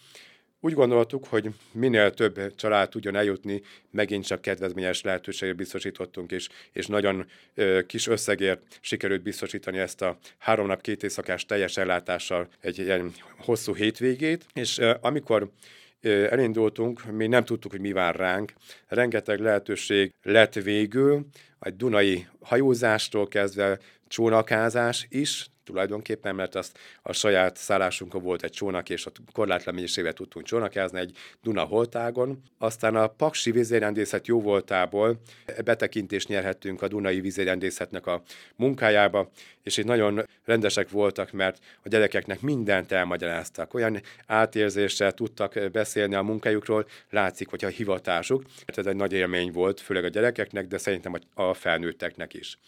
úgy 0.65 0.73
gondoltuk, 0.73 1.27
hogy 1.27 1.51
minél 1.73 2.11
több 2.11 2.55
család 2.55 2.89
tudjon 2.89 3.17
eljutni, 3.17 3.63
megint 3.91 4.27
csak 4.27 4.41
kedvezményes 4.41 5.03
lehetőséget 5.03 5.57
biztosítottunk, 5.57 6.33
és, 6.33 6.49
és 6.73 6.87
nagyon 6.87 7.27
ö, 7.55 7.81
kis 7.87 8.07
összegért 8.07 8.79
sikerült 8.81 9.23
biztosítani 9.23 9.79
ezt 9.79 10.03
a 10.03 10.19
három 10.39 10.67
nap, 10.67 10.81
két 10.81 11.03
éjszakás 11.03 11.47
teljes 11.47 11.77
ellátással 11.77 12.49
egy 12.61 12.79
ilyen 12.79 13.13
hosszú 13.39 13.75
hétvégét, 13.75 14.47
és 14.55 14.79
ö, 14.79 14.95
amikor 15.01 15.51
elindultunk, 16.05 17.13
mi 17.13 17.27
nem 17.27 17.45
tudtuk, 17.45 17.71
hogy 17.71 17.81
mi 17.81 17.93
vár 17.93 18.17
ránk. 18.17 18.53
Rengeteg 18.89 19.41
lehetőség 19.41 20.13
lett 20.23 20.55
végül, 20.55 21.27
a 21.65 21.71
Dunai 21.71 22.27
hajózástól 22.41 23.29
kezdve 23.29 23.79
csónakázás 24.09 25.07
is, 25.11 25.47
tulajdonképpen, 25.65 26.35
mert 26.35 26.55
azt 26.55 26.79
a 27.03 27.13
saját 27.13 27.57
szállásunkon 27.57 28.23
volt 28.23 28.43
egy 28.43 28.51
csónak, 28.51 28.91
és 28.91 29.07
ott 29.07 29.17
korlátlan 29.33 29.75
mennyiségvel 29.75 30.13
tudtunk 30.13 30.47
csónakázni 30.47 30.99
egy 30.99 31.17
Duna 31.43 31.63
holtágon. 31.63 32.43
Aztán 32.59 32.97
a 32.97 33.07
Paksi 33.07 33.51
vízérendészet 33.51 34.27
jó 34.27 34.41
voltából 34.41 35.21
betekintést 35.65 36.29
nyerhettünk 36.29 36.83
a 36.83 36.89
Dunai 36.89 37.21
vízérendészetnek 37.21 38.07
a 38.07 38.23
munkájába, 38.57 39.31
és 39.63 39.77
itt 39.77 39.85
nagyon 39.85 40.27
rendesek 40.45 40.91
voltak, 40.91 41.33
mert 41.33 41.59
a 41.83 41.89
gyerekeknek 41.89 42.41
mindent 42.41 42.93
elmagyaráztak. 42.93 43.75
Olyan 43.75 44.01
átérzéssel 44.27 45.13
tudtak 45.13 45.71
beszélni 45.73 46.15
a 46.15 46.23
munkájukról, 46.23 46.87
látszik, 47.11 47.49
hogy 47.49 47.65
a 47.65 47.69
hivatásuk. 47.69 48.43
Ez 48.65 48.87
egy 48.87 48.97
nagy 48.97 49.13
élmény 49.13 49.53
volt, 49.53 49.81
főleg 49.81 50.05
a 50.05 50.09
gyerekeknek, 50.09 50.67
de 50.67 50.79
szerintem 50.79 51.15
a 51.35 51.54
felnőtteknek 51.55 52.35
is. 52.35 52.59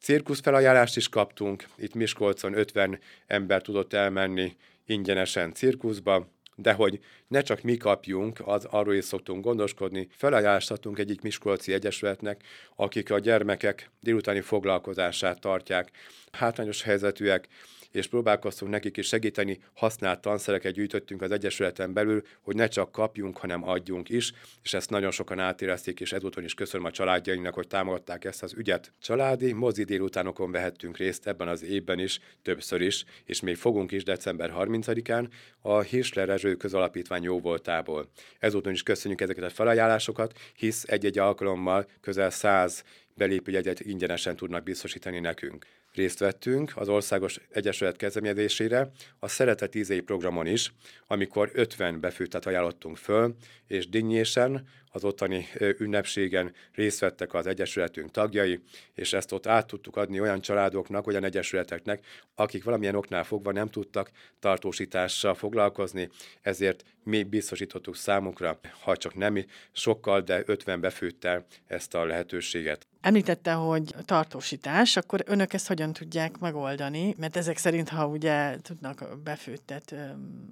Cirkuszfelajánlást 0.00 0.96
is 0.96 1.08
kaptunk, 1.08 1.64
itt 1.76 1.94
Miskolcon 1.94 2.58
50 2.58 3.00
ember 3.26 3.62
tudott 3.62 3.92
elmenni 3.92 4.56
ingyenesen 4.86 5.52
cirkuszba, 5.52 6.28
de 6.56 6.72
hogy 6.72 7.00
ne 7.28 7.40
csak 7.40 7.62
mi 7.62 7.76
kapjunk, 7.76 8.40
az, 8.44 8.64
arról 8.64 8.94
is 8.94 9.04
szoktunk 9.04 9.44
gondoskodni, 9.44 10.08
felajánlhatunk 10.10 10.98
egyik 10.98 11.20
Miskolci 11.20 11.72
Egyesületnek, 11.72 12.42
akik 12.76 13.10
a 13.10 13.18
gyermekek 13.18 13.90
délutáni 14.00 14.40
foglalkozását 14.40 15.40
tartják, 15.40 15.90
hátrányos 16.32 16.82
helyzetűek, 16.82 17.48
és 17.92 18.06
próbálkoztunk 18.06 18.70
nekik 18.70 18.96
is 18.96 19.06
segíteni, 19.06 19.58
használt 19.74 20.20
tanszereket 20.20 20.72
gyűjtöttünk 20.72 21.22
az 21.22 21.30
Egyesületen 21.30 21.92
belül, 21.92 22.22
hogy 22.40 22.54
ne 22.54 22.68
csak 22.68 22.92
kapjunk, 22.92 23.36
hanem 23.36 23.68
adjunk 23.68 24.08
is, 24.08 24.32
és 24.62 24.74
ezt 24.74 24.90
nagyon 24.90 25.10
sokan 25.10 25.38
átérezték, 25.38 26.00
és 26.00 26.12
ezúton 26.12 26.44
is 26.44 26.54
köszönöm 26.54 26.86
a 26.86 26.90
családjainknak, 26.90 27.54
hogy 27.54 27.66
támogatták 27.66 28.24
ezt 28.24 28.42
az 28.42 28.54
ügyet. 28.56 28.92
Családi 29.00 29.52
mozi 29.52 29.84
délutánokon 29.84 30.50
vehettünk 30.50 30.96
részt 30.96 31.26
ebben 31.26 31.48
az 31.48 31.62
évben 31.62 31.98
is, 31.98 32.20
többször 32.42 32.80
is, 32.80 33.04
és 33.24 33.40
még 33.40 33.56
fogunk 33.56 33.92
is 33.92 34.04
december 34.04 34.52
30-án 34.56 35.28
a 35.60 35.80
Hirsler 35.80 36.26
Rezső 36.26 36.54
közalapítvány 36.54 37.22
jó 37.22 37.40
voltából. 37.40 38.10
Ezúton 38.38 38.72
is 38.72 38.82
köszönjük 38.82 39.20
ezeket 39.20 39.44
a 39.44 39.50
felajánlásokat, 39.50 40.38
hisz 40.54 40.84
egy-egy 40.86 41.18
alkalommal 41.18 41.86
közel 42.00 42.30
100 42.30 42.84
belépőjegyet 43.14 43.80
ingyenesen 43.80 44.36
tudnak 44.36 44.62
biztosítani 44.62 45.18
nekünk 45.18 45.66
részt 45.94 46.18
vettünk 46.18 46.72
az 46.74 46.88
Országos 46.88 47.40
Egyesület 47.50 47.96
kezdeményezésére 47.96 48.90
a 49.18 49.28
Szeretet 49.28 49.74
Ízei 49.74 50.00
programon 50.00 50.46
is, 50.46 50.72
amikor 51.06 51.50
50 51.52 52.00
befőttet 52.00 52.46
ajánlottunk 52.46 52.96
föl, 52.96 53.34
és 53.66 53.88
dinnyésen 53.88 54.68
az 54.90 55.04
ottani 55.04 55.46
ünnepségen 55.78 56.54
részt 56.72 57.00
vettek 57.00 57.34
az 57.34 57.46
Egyesületünk 57.46 58.10
tagjai, 58.10 58.60
és 58.94 59.12
ezt 59.12 59.32
ott 59.32 59.46
át 59.46 59.66
tudtuk 59.66 59.96
adni 59.96 60.20
olyan 60.20 60.40
családoknak, 60.40 61.06
olyan 61.06 61.24
egyesületeknek, 61.24 62.04
akik 62.34 62.64
valamilyen 62.64 62.94
oknál 62.94 63.24
fogva 63.24 63.52
nem 63.52 63.68
tudtak 63.68 64.10
tartósítással 64.38 65.34
foglalkozni, 65.34 66.08
ezért 66.42 66.84
mi 67.04 67.22
biztosítottuk 67.22 67.96
számukra, 67.96 68.58
ha 68.82 68.96
csak 68.96 69.14
nem 69.14 69.44
sokkal, 69.72 70.20
de 70.20 70.42
50 70.46 70.80
befőttel 70.80 71.46
ezt 71.66 71.94
a 71.94 72.04
lehetőséget. 72.04 72.86
Említette, 73.00 73.52
hogy 73.52 73.94
tartósítás, 74.04 74.96
akkor 74.96 75.22
önök 75.26 75.52
ezt 75.52 75.66
hogyan 75.66 75.92
tudják 75.92 76.38
megoldani? 76.38 77.14
Mert 77.18 77.36
ezek 77.36 77.56
szerint, 77.56 77.88
ha 77.88 78.06
ugye 78.06 78.56
tudnak 78.62 79.18
befőttet 79.24 79.94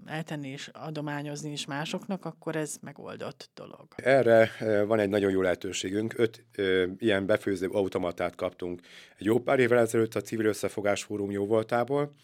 eltenni 0.07 0.49
és 0.49 0.71
adományozni 0.73 1.53
is 1.53 1.67
másoknak, 1.67 2.25
akkor 2.25 2.57
ez 2.57 2.77
megoldott 2.81 3.51
dolog. 3.55 3.87
Erre 3.97 4.28
van 4.87 4.99
egy 4.99 5.09
nagyon 5.09 5.31
jó 5.31 5.41
lehetőségünk. 5.41 6.15
Öt 6.17 6.45
ö, 6.57 6.87
ilyen 6.99 7.27
befőző 7.27 7.69
automatát 7.73 8.35
kaptunk 8.35 8.81
egy 9.19 9.25
jó 9.25 9.39
pár 9.39 9.59
évvel 9.59 9.79
ezelőtt 9.79 10.15
a 10.15 10.21
Civil 10.21 10.47
Összefogás 10.47 11.03
Fórum 11.03 11.31
jó 11.31 11.47
voltából, 11.47 12.15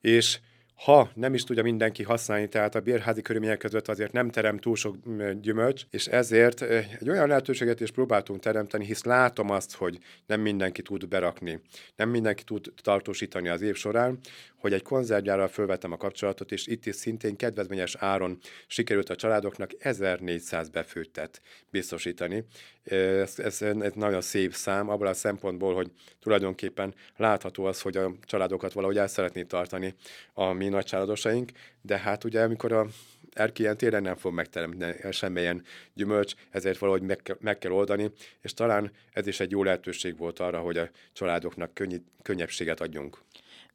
és 0.00 0.38
ha 0.84 1.10
nem 1.14 1.34
is 1.34 1.44
tudja 1.44 1.62
mindenki 1.62 2.02
használni, 2.02 2.48
tehát 2.48 2.74
a 2.74 2.80
bérházi 2.80 3.22
körülmények 3.22 3.58
között 3.58 3.88
azért 3.88 4.12
nem 4.12 4.30
terem 4.30 4.58
túl 4.58 4.76
sok 4.76 5.08
mm, 5.08 5.30
gyümölcs, 5.40 5.82
és 5.90 6.06
ezért 6.06 6.62
egy 6.62 7.08
olyan 7.08 7.28
lehetőséget 7.28 7.80
is 7.80 7.90
próbáltunk 7.90 8.40
teremteni, 8.40 8.84
hisz 8.84 9.04
látom 9.04 9.50
azt, 9.50 9.74
hogy 9.74 9.98
nem 10.26 10.40
mindenki 10.40 10.82
tud 10.82 11.08
berakni, 11.08 11.60
nem 11.96 12.08
mindenki 12.08 12.44
tud 12.44 12.72
tartósítani 12.82 13.48
az 13.48 13.62
év 13.62 13.74
során, 13.74 14.18
hogy 14.58 14.72
egy 14.72 14.82
konzervgyárral 14.82 15.48
fölvettem 15.48 15.92
a 15.92 15.96
kapcsolatot, 15.96 16.52
és 16.52 16.66
itt 16.66 16.86
is 16.86 16.94
szintén 16.94 17.36
kedvezményes 17.36 17.94
áron 17.98 18.38
sikerült 18.66 19.10
a 19.10 19.16
családoknak 19.16 19.70
1400 19.78 20.68
befőttet 20.68 21.40
biztosítani. 21.70 22.44
Ez, 22.84 23.38
ez, 23.38 23.62
ez 23.62 23.92
nagyon 23.94 24.20
szép 24.20 24.52
szám, 24.54 24.88
abból 24.88 25.06
a 25.06 25.14
szempontból, 25.14 25.74
hogy 25.74 25.90
tulajdonképpen 26.20 26.94
látható 27.16 27.64
az, 27.64 27.80
hogy 27.80 27.96
a 27.96 28.12
családokat 28.24 28.72
valahogy 28.72 28.98
el 28.98 29.06
szeretné 29.06 29.42
tartani 29.42 29.94
a 30.32 30.52
mi 30.52 30.67
nagy 30.68 30.84
családosaink, 30.84 31.50
de 31.82 31.98
hát 31.98 32.24
ugye 32.24 32.42
amikor 32.42 32.72
a 32.72 32.86
erkélyen 33.32 33.76
téren 33.76 34.02
nem 34.02 34.16
fog 34.16 34.32
megteremteni 34.32 35.12
semmilyen 35.12 35.62
gyümölcs, 35.94 36.34
ezért 36.50 36.78
valahogy 36.78 37.02
meg, 37.02 37.36
meg 37.40 37.58
kell 37.58 37.70
oldani, 37.70 38.10
és 38.40 38.54
talán 38.54 38.92
ez 39.12 39.26
is 39.26 39.40
egy 39.40 39.50
jó 39.50 39.62
lehetőség 39.62 40.16
volt 40.16 40.38
arra, 40.38 40.60
hogy 40.60 40.78
a 40.78 40.90
családoknak 41.12 41.74
könny- 41.74 42.04
könnyebbséget 42.22 42.80
adjunk. 42.80 43.18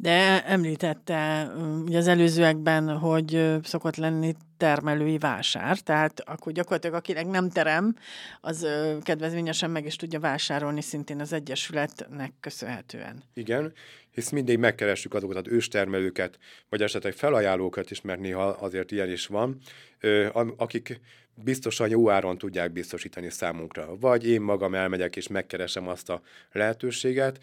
De 0.04 0.46
említette 0.46 1.52
ugye 1.86 1.98
az 1.98 2.08
előzőekben, 2.08 2.98
hogy 2.98 3.56
szokott 3.64 3.96
lenni 3.96 4.36
termelői 4.58 5.18
vásár, 5.18 5.78
tehát 5.78 6.20
akkor 6.20 6.52
gyakorlatilag 6.52 6.96
akinek 6.96 7.28
nem 7.28 7.50
terem, 7.50 7.96
az 8.42 8.68
kedvezményesen 9.02 9.70
meg 9.70 9.86
is 9.86 9.96
tudja 9.96 10.20
vásárolni 10.20 10.82
szintén 10.82 11.20
az 11.20 11.34
Egyesületnek 11.34 12.32
köszönhetően. 12.40 13.24
Igen, 13.34 13.74
hisz 14.12 14.30
mindig 14.30 14.58
megkeressük 14.58 15.14
azokat 15.14 15.36
az 15.36 15.54
őstermelőket, 15.54 16.38
vagy 16.70 16.82
esetleg 16.82 17.14
felajánlókat 17.14 17.92
is, 17.92 18.02
mert 18.02 18.20
néha 18.20 18.48
azért 18.48 18.92
ilyen 18.92 19.10
is 19.10 19.28
van, 19.28 19.58
akik 20.58 21.00
biztosan 21.36 21.90
jó 21.90 22.10
áron 22.10 22.38
tudják 22.38 22.72
biztosítani 22.72 23.30
számunkra. 23.30 23.96
Vagy 24.00 24.28
én 24.28 24.42
magam 24.42 24.74
elmegyek 24.74 25.16
és 25.16 25.28
megkeresem 25.28 25.88
azt 25.88 26.10
a 26.10 26.22
lehetőséget, 26.52 27.40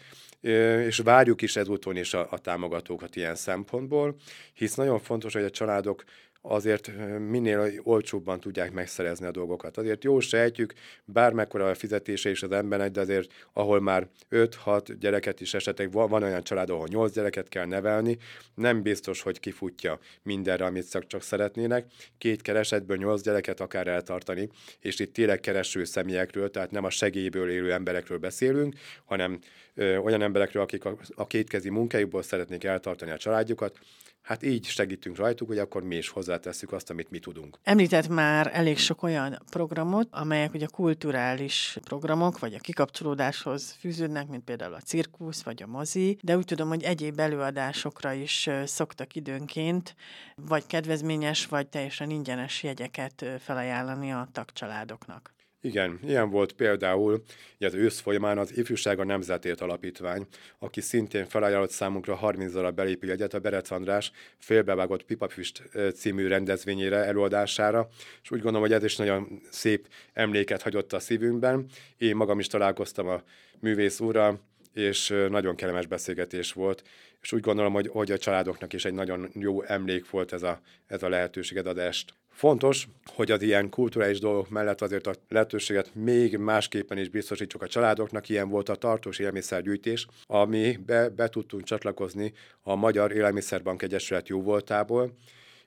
és 0.85 0.97
várjuk 0.97 1.41
is 1.41 1.55
ezúton 1.55 1.95
is 1.95 2.13
a, 2.13 2.27
a 2.29 2.39
támogatókat 2.39 3.15
ilyen 3.15 3.35
szempontból, 3.35 4.15
hisz 4.53 4.75
nagyon 4.75 4.99
fontos, 4.99 5.33
hogy 5.33 5.43
a 5.43 5.49
családok 5.49 6.03
azért 6.41 6.91
minél 7.29 7.71
olcsóbban 7.83 8.39
tudják 8.39 8.71
megszerezni 8.71 9.25
a 9.25 9.31
dolgokat. 9.31 9.77
Azért 9.77 10.03
jó 10.03 10.19
sejtjük, 10.19 10.73
bármekkora 11.05 11.69
a 11.69 11.75
fizetése 11.75 12.29
is 12.29 12.43
az 12.43 12.51
embernek, 12.51 12.91
de 12.91 12.99
azért 12.99 13.31
ahol 13.53 13.81
már 13.81 14.07
5-6 14.31 14.95
gyereket 14.99 15.41
is 15.41 15.53
esetleg 15.53 15.91
van, 15.91 16.09
van 16.09 16.23
olyan 16.23 16.43
család, 16.43 16.69
ahol 16.69 16.87
8 16.87 17.13
gyereket 17.13 17.47
kell 17.49 17.65
nevelni, 17.65 18.17
nem 18.55 18.81
biztos, 18.81 19.21
hogy 19.21 19.39
kifutja 19.39 19.99
mindenre, 20.23 20.65
amit 20.65 20.89
csak, 20.89 21.07
csak 21.07 21.21
szeretnének. 21.21 21.85
Két 22.17 22.41
keresetből 22.41 22.97
8 22.97 23.21
gyereket 23.21 23.59
akár 23.59 23.87
eltartani, 23.87 24.49
és 24.79 24.99
itt 24.99 25.13
tényleg 25.13 25.39
kereső 25.39 25.83
személyekről, 25.83 26.51
tehát 26.51 26.71
nem 26.71 26.83
a 26.83 26.89
segélyből 26.89 27.49
élő 27.49 27.73
emberekről 27.73 28.17
beszélünk, 28.17 28.75
hanem 29.05 29.39
olyan 29.77 30.21
emberekről, 30.21 30.63
akik 30.63 30.85
a, 30.85 30.97
a 31.15 31.27
kétkezi 31.27 31.69
munkájukból 31.69 32.21
szeretnék 32.21 32.63
eltartani 32.63 33.11
a 33.11 33.17
családjukat, 33.17 33.79
hát 34.21 34.43
így 34.43 34.65
segítünk 34.65 35.17
rajtuk, 35.17 35.47
hogy 35.47 35.57
akkor 35.57 35.83
mi 35.83 35.95
is 35.95 36.09
hozzátesszük 36.09 36.71
azt, 36.71 36.89
amit 36.89 37.09
mi 37.09 37.19
tudunk. 37.19 37.57
Említett 37.63 38.07
már 38.07 38.49
elég 38.53 38.77
sok 38.77 39.03
olyan 39.03 39.41
programot, 39.49 40.07
amelyek 40.11 40.53
ugye 40.53 40.65
kulturális 40.65 41.77
programok, 41.83 42.39
vagy 42.39 42.53
a 42.53 42.59
kikapcsolódáshoz 42.59 43.71
fűződnek, 43.79 44.27
mint 44.27 44.43
például 44.43 44.73
a 44.73 44.79
cirkusz, 44.79 45.43
vagy 45.43 45.63
a 45.63 45.67
mozi, 45.67 46.17
de 46.21 46.37
úgy 46.37 46.45
tudom, 46.45 46.67
hogy 46.67 46.83
egyéb 46.83 47.19
előadásokra 47.19 48.13
is 48.13 48.49
szoktak 48.65 49.15
időnként, 49.15 49.95
vagy 50.35 50.65
kedvezményes, 50.65 51.45
vagy 51.45 51.67
teljesen 51.67 52.09
ingyenes 52.09 52.63
jegyeket 52.63 53.25
felajánlani 53.39 54.11
a 54.11 54.27
tagcsaládoknak. 54.31 55.33
Igen, 55.63 55.99
ilyen 56.03 56.29
volt 56.29 56.51
például 56.51 57.23
ugye 57.55 57.67
az 57.67 57.73
ősz 57.73 57.99
folyamán 57.99 58.37
az 58.37 58.57
Ifjúság 58.57 58.99
a 58.99 59.03
Nemzetért 59.03 59.61
Alapítvány, 59.61 60.25
aki 60.59 60.81
szintén 60.81 61.25
felajánlott 61.25 61.69
számunkra 61.69 62.15
30 62.15 62.51
darab 62.53 62.75
belépő 62.75 63.07
jegyet 63.07 63.33
a 63.33 63.39
Berec 63.39 63.71
András 63.71 64.11
félbevágott 64.37 65.03
Pipafüst 65.03 65.63
című 65.93 66.27
rendezvényére, 66.27 66.97
előadására, 66.97 67.87
és 68.23 68.31
úgy 68.31 68.41
gondolom, 68.41 68.67
hogy 68.67 68.75
ez 68.75 68.83
is 68.83 68.95
nagyon 68.95 69.41
szép 69.49 69.87
emléket 70.13 70.61
hagyott 70.61 70.93
a 70.93 70.99
szívünkben. 70.99 71.65
Én 71.97 72.15
magam 72.15 72.39
is 72.39 72.47
találkoztam 72.47 73.07
a 73.07 73.23
művész 73.59 73.99
úrral, 73.99 74.39
és 74.73 75.13
nagyon 75.29 75.55
kellemes 75.55 75.85
beszélgetés 75.85 76.53
volt, 76.53 76.83
és 77.21 77.31
úgy 77.31 77.41
gondolom, 77.41 77.73
hogy, 77.73 77.87
hogy 77.87 78.11
a 78.11 78.17
családoknak 78.17 78.73
is 78.73 78.85
egy 78.85 78.93
nagyon 78.93 79.29
jó 79.33 79.63
emlék 79.63 80.09
volt 80.09 80.33
ez 80.33 80.43
a, 80.43 80.61
ez 80.87 81.03
a 81.03 81.09
lehetőség, 81.09 81.57
ez 81.57 81.65
a 81.65 81.81
est. 81.81 82.13
Fontos, 82.41 82.87
hogy 83.05 83.31
az 83.31 83.41
ilyen 83.41 83.69
kulturális 83.69 84.19
dolgok 84.19 84.49
mellett 84.49 84.81
azért 84.81 85.07
a 85.07 85.13
lehetőséget 85.29 85.95
még 85.95 86.37
másképpen 86.37 86.97
is 86.97 87.09
biztosítsuk 87.09 87.61
a 87.61 87.67
családoknak. 87.67 88.29
Ilyen 88.29 88.49
volt 88.49 88.69
a 88.69 88.75
tartós 88.75 89.19
élelmiszergyűjtés, 89.19 90.07
ami 90.27 90.77
be, 90.85 91.09
be 91.09 91.27
tudtunk 91.27 91.63
csatlakozni 91.63 92.33
a 92.61 92.75
Magyar 92.75 93.11
Élelmiszerbank 93.11 93.81
Egyesület 93.81 94.27
jóvoltából, 94.27 95.17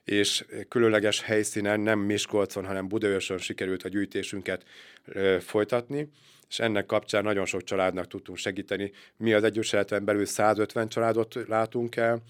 és 0.03 0.45
különleges 0.69 1.21
helyszínen, 1.21 1.79
nem 1.79 1.99
Miskolcon, 1.99 2.65
hanem 2.65 2.87
Budaörsön 2.87 3.37
sikerült 3.37 3.83
a 3.83 3.89
gyűjtésünket 3.89 4.63
ö, 5.05 5.37
folytatni, 5.39 6.09
és 6.49 6.59
ennek 6.59 6.85
kapcsán 6.85 7.23
nagyon 7.23 7.45
sok 7.45 7.63
családnak 7.63 8.07
tudtunk 8.07 8.37
segíteni. 8.37 8.91
Mi 9.17 9.33
az 9.33 9.43
Egyesületen 9.43 10.05
belül 10.05 10.25
150 10.25 10.87
családot 10.87 11.37
látunk 11.47 11.95
el, 11.95 12.21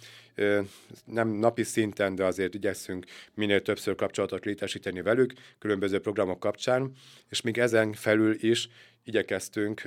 nem 1.06 1.28
napi 1.28 1.64
szinten, 1.64 2.16
de 2.16 2.24
azért 2.24 2.54
igyekszünk 2.54 3.06
minél 3.34 3.62
többször 3.62 3.96
kapcsolatot 3.96 4.46
létesíteni 4.46 5.02
velük, 5.02 5.34
különböző 5.60 6.00
programok 6.00 6.40
kapcsán, 6.40 6.92
és 7.30 7.42
még 7.42 7.58
ezen 7.58 7.94
felül 7.94 8.44
is 8.44 8.70
igyekeztünk 9.04 9.82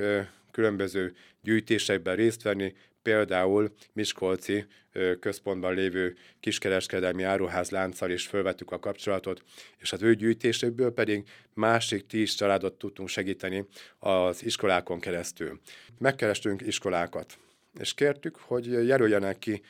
különböző 0.50 1.14
gyűjtésekben 1.42 2.16
részt 2.16 2.42
venni, 2.42 2.74
például 3.02 3.72
Miskolci 3.92 4.66
központban 5.20 5.74
lévő 5.74 6.16
kiskereskedelmi 6.40 7.22
áruház 7.22 7.70
lánccal 7.70 8.10
is 8.10 8.26
felvettük 8.26 8.70
a 8.70 8.78
kapcsolatot, 8.78 9.42
és 9.78 9.92
az 9.92 10.02
ő 10.02 10.14
gyűjtésükből 10.14 10.92
pedig 10.92 11.28
másik 11.54 12.06
tíz 12.06 12.34
családot 12.34 12.78
tudtunk 12.78 13.08
segíteni 13.08 13.66
az 13.98 14.44
iskolákon 14.44 15.00
keresztül. 15.00 15.60
Megkerestünk 15.98 16.62
iskolákat, 16.62 17.38
és 17.80 17.94
kértük, 17.94 18.36
hogy 18.36 18.86
jelöljenek 18.86 19.38
ki 19.38 19.62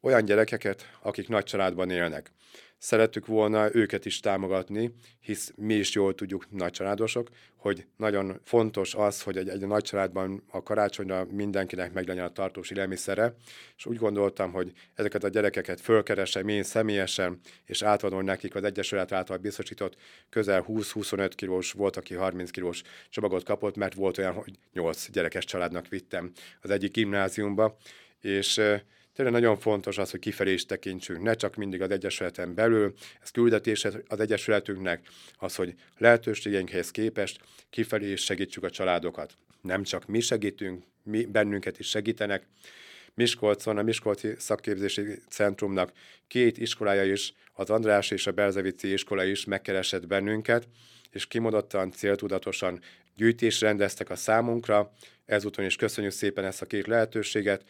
olyan 0.00 0.24
gyerekeket, 0.24 0.90
akik 1.02 1.28
nagy 1.28 1.44
családban 1.44 1.90
élnek. 1.90 2.32
Szerettük 2.80 3.26
volna 3.26 3.74
őket 3.74 4.04
is 4.04 4.20
támogatni, 4.20 4.94
hisz 5.20 5.52
mi 5.56 5.74
is 5.74 5.94
jól 5.94 6.14
tudjuk, 6.14 6.50
nagy 6.50 6.70
családosok, 6.70 7.28
hogy 7.56 7.86
nagyon 7.96 8.40
fontos 8.44 8.94
az, 8.94 9.22
hogy 9.22 9.36
egy, 9.36 9.48
egy 9.48 9.66
nagy 9.66 9.82
családban 9.82 10.42
a 10.50 10.62
karácsonyra 10.62 11.26
mindenkinek 11.30 11.92
meglegyen 11.92 12.24
a 12.24 12.32
tartós 12.32 12.70
élelmiszere, 12.70 13.34
és 13.76 13.86
úgy 13.86 13.96
gondoltam, 13.96 14.52
hogy 14.52 14.72
ezeket 14.94 15.24
a 15.24 15.28
gyerekeket 15.28 15.80
fölkeresem 15.80 16.48
én 16.48 16.62
személyesen, 16.62 17.40
és 17.64 17.82
átadom 17.82 18.24
nekik 18.24 18.54
az 18.54 18.64
Egyesület 18.64 19.12
által 19.12 19.36
biztosított 19.36 19.96
közel 20.30 20.64
20-25 20.68 21.32
kilós, 21.34 21.72
volt, 21.72 21.96
aki 21.96 22.14
30 22.14 22.50
kilós 22.50 22.82
csomagot 23.10 23.44
kapott, 23.44 23.76
mert 23.76 23.94
volt 23.94 24.18
olyan, 24.18 24.32
hogy 24.32 24.58
8 24.72 25.10
gyerekes 25.10 25.44
családnak 25.44 25.88
vittem 25.88 26.32
az 26.60 26.70
egyik 26.70 26.92
gimnáziumba, 26.92 27.76
és 28.20 28.60
tényleg 29.18 29.40
nagyon 29.40 29.58
fontos 29.58 29.98
az, 29.98 30.10
hogy 30.10 30.20
kifelé 30.20 30.52
is 30.52 30.66
tekintsünk, 30.66 31.22
ne 31.22 31.34
csak 31.34 31.56
mindig 31.56 31.82
az 31.82 31.90
Egyesületen 31.90 32.54
belül, 32.54 32.94
ez 33.22 33.30
küldetés 33.30 33.84
az 33.84 34.20
Egyesületünknek, 34.20 35.08
az, 35.38 35.54
hogy 35.54 35.74
lehetőségeinkhez 35.96 36.90
képest 36.90 37.40
kifelé 37.70 38.12
is 38.12 38.24
segítsük 38.24 38.64
a 38.64 38.70
családokat. 38.70 39.32
Nem 39.60 39.82
csak 39.82 40.06
mi 40.06 40.20
segítünk, 40.20 40.84
mi 41.02 41.24
bennünket 41.24 41.78
is 41.78 41.88
segítenek, 41.88 42.46
Miskolcon, 43.14 43.78
a 43.78 43.82
Miskolci 43.82 44.34
Szakképzési 44.38 45.02
Centrumnak 45.28 45.92
két 46.28 46.58
iskolája 46.58 47.04
is, 47.04 47.32
az 47.52 47.70
András 47.70 48.10
és 48.10 48.26
a 48.26 48.32
Belzevici 48.32 48.92
iskola 48.92 49.24
is 49.24 49.44
megkeresett 49.44 50.06
bennünket, 50.06 50.68
és 51.10 51.26
kimondottan, 51.26 51.90
céltudatosan 51.92 52.80
gyűjtés 53.16 53.60
rendeztek 53.60 54.10
a 54.10 54.16
számunkra. 54.16 54.92
Ezúton 55.26 55.64
is 55.64 55.76
köszönjük 55.76 56.12
szépen 56.12 56.44
ezt 56.44 56.62
a 56.62 56.66
két 56.66 56.86
lehetőséget, 56.86 57.64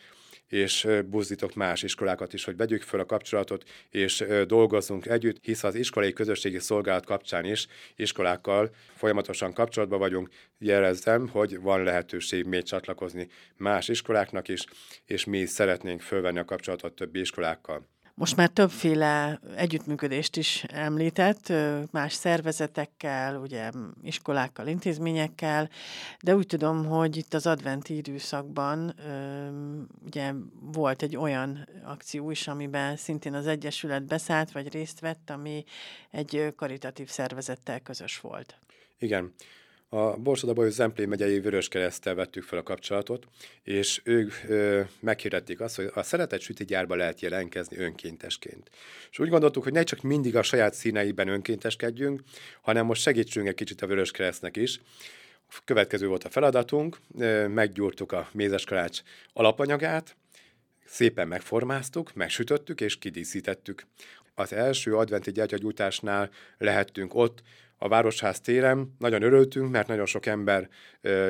és 0.49 0.89
buzdítok 1.07 1.55
más 1.55 1.83
iskolákat 1.83 2.33
is, 2.33 2.45
hogy 2.45 2.57
vegyük 2.57 2.83
fel 2.83 3.01
a 3.01 3.05
kapcsolatot, 3.05 3.65
és 3.91 4.25
dolgozzunk 4.47 5.07
együtt, 5.07 5.45
hisz 5.45 5.65
az 5.65 5.75
iskolai 5.75 6.13
közösségi 6.13 6.59
szolgálat 6.59 7.05
kapcsán 7.05 7.45
is 7.45 7.67
iskolákkal 7.97 8.71
folyamatosan 8.95 9.53
kapcsolatban 9.53 9.99
vagyunk. 9.99 10.29
Jelezzem, 10.59 11.29
hogy 11.29 11.61
van 11.61 11.83
lehetőség 11.83 12.45
még 12.45 12.63
csatlakozni 12.63 13.29
más 13.57 13.89
iskoláknak 13.89 14.49
is, 14.49 14.65
és 15.05 15.25
mi 15.25 15.45
szeretnénk 15.45 16.01
fölvenni 16.01 16.39
a 16.39 16.45
kapcsolatot 16.45 16.95
többi 16.95 17.21
iskolákkal. 17.21 17.89
Most 18.19 18.37
már 18.37 18.49
többféle 18.49 19.41
együttműködést 19.57 20.37
is 20.37 20.65
említett, 20.65 21.53
más 21.91 22.13
szervezetekkel, 22.13 23.37
ugye 23.37 23.71
iskolákkal, 24.03 24.67
intézményekkel, 24.67 25.71
de 26.21 26.35
úgy 26.35 26.47
tudom, 26.47 26.87
hogy 26.87 27.17
itt 27.17 27.35
az 27.35 27.47
adventi 27.47 27.97
időszakban 27.97 28.95
ugye 30.07 30.33
volt 30.61 31.03
egy 31.03 31.17
olyan 31.17 31.69
akció 31.85 32.31
is, 32.31 32.49
amiben 32.49 32.97
szintén 32.97 33.35
az 33.35 33.47
Egyesület 33.47 34.03
beszállt, 34.03 34.53
vagy 34.53 34.73
részt 34.73 35.01
vett, 35.01 35.31
ami 35.31 35.65
egy 36.11 36.53
karitatív 36.57 37.09
szervezettel 37.09 37.81
közös 37.81 38.21
volt. 38.21 38.59
Igen. 38.99 39.35
A 39.90 40.16
Borsod 40.16 40.70
Zemplén 40.70 41.09
megyei 41.09 41.40
Vöröskereszttel 41.40 42.14
vettük 42.14 42.42
fel 42.42 42.59
a 42.59 42.62
kapcsolatot, 42.62 43.27
és 43.62 44.01
ők 44.05 44.33
ö, 44.48 44.81
meghirdették 45.01 45.61
azt, 45.61 45.77
hogy 45.77 45.90
a 45.94 46.03
szeretett 46.03 46.40
sütigyárba 46.40 46.94
lehet 46.94 47.20
jelentkezni 47.20 47.77
önkéntesként. 47.77 48.70
És 49.11 49.18
úgy 49.18 49.29
gondoltuk, 49.29 49.62
hogy 49.62 49.72
ne 49.72 49.83
csak 49.83 50.03
mindig 50.03 50.37
a 50.37 50.42
saját 50.42 50.74
színeiben 50.74 51.29
önkénteskedjünk, 51.29 52.20
hanem 52.61 52.87
most 52.87 53.03
segítsünk 53.03 53.46
egy 53.46 53.55
kicsit 53.55 53.83
a 53.83 53.87
Vöröskeresztnek 53.87 54.57
is. 54.57 54.81
Következő 55.64 56.07
volt 56.09 56.24
a 56.24 56.31
feladatunk, 56.31 56.96
meggyúrtuk 57.48 58.12
a 58.12 58.29
mézeskalács 58.33 59.03
alapanyagát, 59.33 60.16
szépen 60.85 61.29
megformáztuk, 61.29 62.14
megsütöttük 62.14 62.81
és 62.81 62.98
kidíszítettük. 62.98 63.87
Az 64.35 64.53
első 64.53 64.96
adventi 64.96 65.33
gyertyagyújtásnál 65.33 66.31
lehettünk 66.59 67.14
ott, 67.14 67.42
a 67.79 67.88
Városház 67.88 68.41
téren. 68.41 68.95
Nagyon 68.99 69.23
örültünk, 69.23 69.71
mert 69.71 69.88
nagyon 69.88 70.07
sok 70.07 70.27
ember 70.27 70.69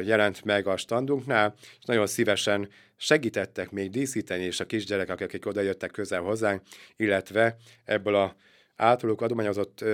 jelent 0.04 0.44
meg 0.44 0.66
a 0.66 0.76
standunknál, 0.76 1.54
és 1.60 1.84
nagyon 1.84 2.06
szívesen 2.06 2.68
segítettek 2.96 3.70
még 3.70 3.90
díszíteni, 3.90 4.42
és 4.42 4.60
a 4.60 4.66
kisgyerekek, 4.66 5.20
akik 5.20 5.46
oda 5.46 5.60
jöttek 5.60 5.90
közel 5.90 6.20
hozzánk, 6.20 6.62
illetve 6.96 7.56
ebből 7.84 8.14
a 8.14 8.36
általuk 8.76 9.20
adományozott 9.20 9.84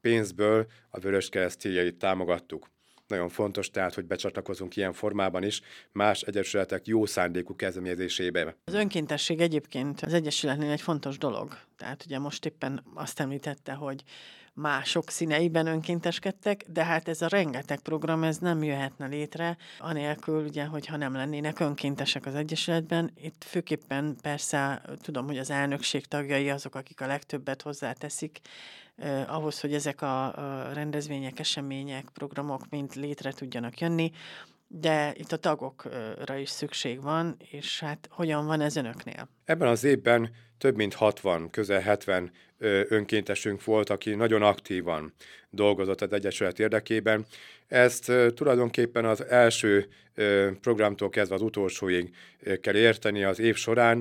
pénzből 0.00 0.66
a 0.90 1.00
Vöröskereszt 1.00 1.68
támogattuk. 1.98 2.70
Nagyon 3.06 3.28
fontos 3.28 3.70
tehát, 3.70 3.94
hogy 3.94 4.04
becsatlakozunk 4.04 4.76
ilyen 4.76 4.92
formában 4.92 5.42
is 5.42 5.60
más 5.92 6.22
egyesületek 6.22 6.86
jó 6.86 7.06
szándékú 7.06 7.56
kezdeményezésébe. 7.56 8.56
Az 8.64 8.74
önkéntesség 8.74 9.40
egyébként 9.40 10.00
az 10.00 10.12
egyesületnél 10.12 10.70
egy 10.70 10.80
fontos 10.80 11.18
dolog. 11.18 11.58
Tehát 11.76 12.04
ugye 12.04 12.18
most 12.18 12.46
éppen 12.46 12.84
azt 12.94 13.20
említette, 13.20 13.72
hogy 13.72 14.02
mások 14.60 15.10
színeiben 15.10 15.66
önkénteskedtek, 15.66 16.64
de 16.72 16.84
hát 16.84 17.08
ez 17.08 17.22
a 17.22 17.26
rengeteg 17.26 17.80
program, 17.80 18.22
ez 18.24 18.38
nem 18.38 18.62
jöhetne 18.62 19.06
létre, 19.06 19.56
anélkül 19.78 20.44
ugye, 20.44 20.64
hogyha 20.64 20.96
nem 20.96 21.14
lennének 21.14 21.60
önkéntesek 21.60 22.26
az 22.26 22.34
Egyesületben. 22.34 23.10
Itt 23.22 23.44
főképpen 23.44 24.16
persze 24.22 24.82
tudom, 25.00 25.26
hogy 25.26 25.38
az 25.38 25.50
elnökség 25.50 26.06
tagjai 26.06 26.50
azok, 26.50 26.74
akik 26.74 27.00
a 27.00 27.06
legtöbbet 27.06 27.62
hozzáteszik, 27.62 28.40
eh, 28.96 29.34
ahhoz, 29.34 29.60
hogy 29.60 29.74
ezek 29.74 30.02
a, 30.02 30.24
a 30.26 30.72
rendezvények, 30.72 31.38
események, 31.38 32.08
programok 32.12 32.68
mind 32.68 32.94
létre 32.94 33.32
tudjanak 33.32 33.78
jönni, 33.78 34.10
de 34.72 35.12
itt 35.16 35.32
a 35.32 35.36
tagokra 35.36 36.36
is 36.36 36.48
szükség 36.48 37.02
van, 37.02 37.36
és 37.50 37.80
hát 37.80 38.08
hogyan 38.10 38.46
van 38.46 38.60
ez 38.60 38.76
önöknél? 38.76 39.28
Ebben 39.44 39.68
az 39.68 39.84
évben 39.84 40.30
több 40.60 40.76
mint 40.76 40.94
60, 40.94 41.50
közel 41.50 41.80
70 41.80 42.30
önkéntesünk 42.88 43.64
volt, 43.64 43.90
aki 43.90 44.14
nagyon 44.14 44.42
aktívan 44.42 45.12
dolgozott 45.50 46.00
az 46.00 46.12
Egyesület 46.12 46.58
érdekében. 46.58 47.26
Ezt 47.68 48.12
tulajdonképpen 48.34 49.04
az 49.04 49.24
első 49.24 49.88
programtól 50.60 51.08
kezdve 51.08 51.34
az 51.34 51.42
utolsóig 51.42 52.14
kell 52.60 52.74
érteni 52.74 53.24
az 53.24 53.38
év 53.38 53.56
során. 53.56 53.96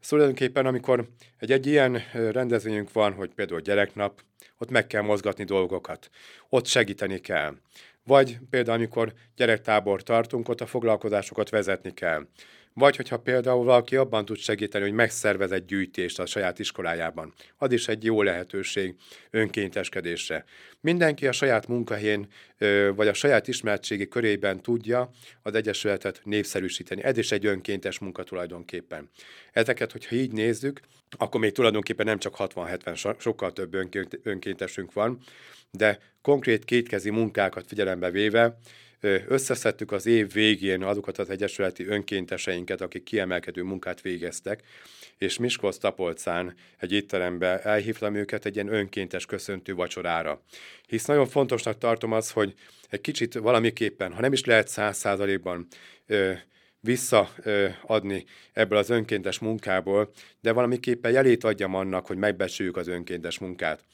Szóval 0.00 0.08
tulajdonképpen, 0.08 0.66
amikor 0.66 1.08
egy, 1.38 1.52
egy 1.52 1.66
ilyen 1.66 2.02
rendezvényünk 2.12 2.92
van, 2.92 3.12
hogy 3.12 3.30
például 3.34 3.60
gyereknap, 3.60 4.20
ott 4.58 4.70
meg 4.70 4.86
kell 4.86 5.02
mozgatni 5.02 5.44
dolgokat, 5.44 6.10
ott 6.48 6.66
segíteni 6.66 7.18
kell. 7.18 7.56
Vagy 8.04 8.38
például, 8.50 8.76
amikor 8.76 9.12
gyerektábor 9.36 10.02
tartunk, 10.02 10.48
ott 10.48 10.60
a 10.60 10.66
foglalkozásokat 10.66 11.50
vezetni 11.50 11.94
kell. 11.94 12.26
Vagy 12.74 12.96
hogyha 12.96 13.18
például 13.18 13.64
valaki 13.64 13.96
abban 13.96 14.24
tud 14.24 14.36
segíteni, 14.36 14.84
hogy 14.84 14.92
megszervez 14.92 15.52
egy 15.52 15.64
gyűjtést 15.64 16.18
a 16.18 16.26
saját 16.26 16.58
iskolájában. 16.58 17.32
Az 17.56 17.72
is 17.72 17.88
egy 17.88 18.04
jó 18.04 18.22
lehetőség 18.22 18.94
önkénteskedésre. 19.30 20.44
Mindenki 20.80 21.26
a 21.26 21.32
saját 21.32 21.68
munkahelyén 21.68 22.26
vagy 22.94 23.08
a 23.08 23.12
saját 23.12 23.48
ismertségi 23.48 24.08
körében 24.08 24.62
tudja 24.62 25.10
az 25.42 25.54
Egyesületet 25.54 26.20
népszerűsíteni. 26.24 27.02
Ez 27.02 27.18
is 27.18 27.32
egy 27.32 27.46
önkéntes 27.46 27.98
munka 27.98 28.22
tulajdonképpen. 28.22 29.10
Ezeket, 29.52 29.92
hogyha 29.92 30.16
így 30.16 30.32
nézzük, 30.32 30.80
akkor 31.16 31.40
még 31.40 31.52
tulajdonképpen 31.52 32.06
nem 32.06 32.18
csak 32.18 32.34
60-70, 32.38 33.18
sokkal 33.18 33.52
több 33.52 33.74
önkéntesünk 34.22 34.92
van, 34.92 35.18
de 35.70 35.98
konkrét 36.22 36.64
kétkezi 36.64 37.10
munkákat 37.10 37.66
figyelembe 37.66 38.10
véve 38.10 38.58
összeszedtük 39.26 39.92
az 39.92 40.06
év 40.06 40.32
végén 40.32 40.82
azokat 40.82 41.18
az 41.18 41.30
egyesületi 41.30 41.86
önkénteseinket, 41.86 42.80
akik 42.80 43.02
kiemelkedő 43.02 43.62
munkát 43.62 44.00
végeztek, 44.00 44.62
és 45.18 45.38
Miskolc 45.38 45.76
Tapolcán 45.76 46.54
egy 46.78 46.92
étterembe 46.92 47.62
elhívtam 47.62 48.14
őket 48.14 48.46
egy 48.46 48.54
ilyen 48.54 48.72
önkéntes 48.72 49.26
köszöntő 49.26 49.74
vacsorára. 49.74 50.42
Hisz 50.86 51.04
nagyon 51.04 51.26
fontosnak 51.26 51.78
tartom 51.78 52.12
az, 52.12 52.30
hogy 52.30 52.54
egy 52.90 53.00
kicsit 53.00 53.34
valamiképpen, 53.34 54.12
ha 54.12 54.20
nem 54.20 54.32
is 54.32 54.44
lehet 54.44 54.68
száz 54.68 54.96
százalékban 54.96 55.66
visszaadni 56.80 58.24
ebből 58.52 58.78
az 58.78 58.90
önkéntes 58.90 59.38
munkából, 59.38 60.10
de 60.40 60.52
valamiképpen 60.52 61.12
jelét 61.12 61.44
adjam 61.44 61.74
annak, 61.74 62.06
hogy 62.06 62.16
megbecsüljük 62.16 62.76
az 62.76 62.88
önkéntes 62.88 63.38
munkát. 63.38 63.84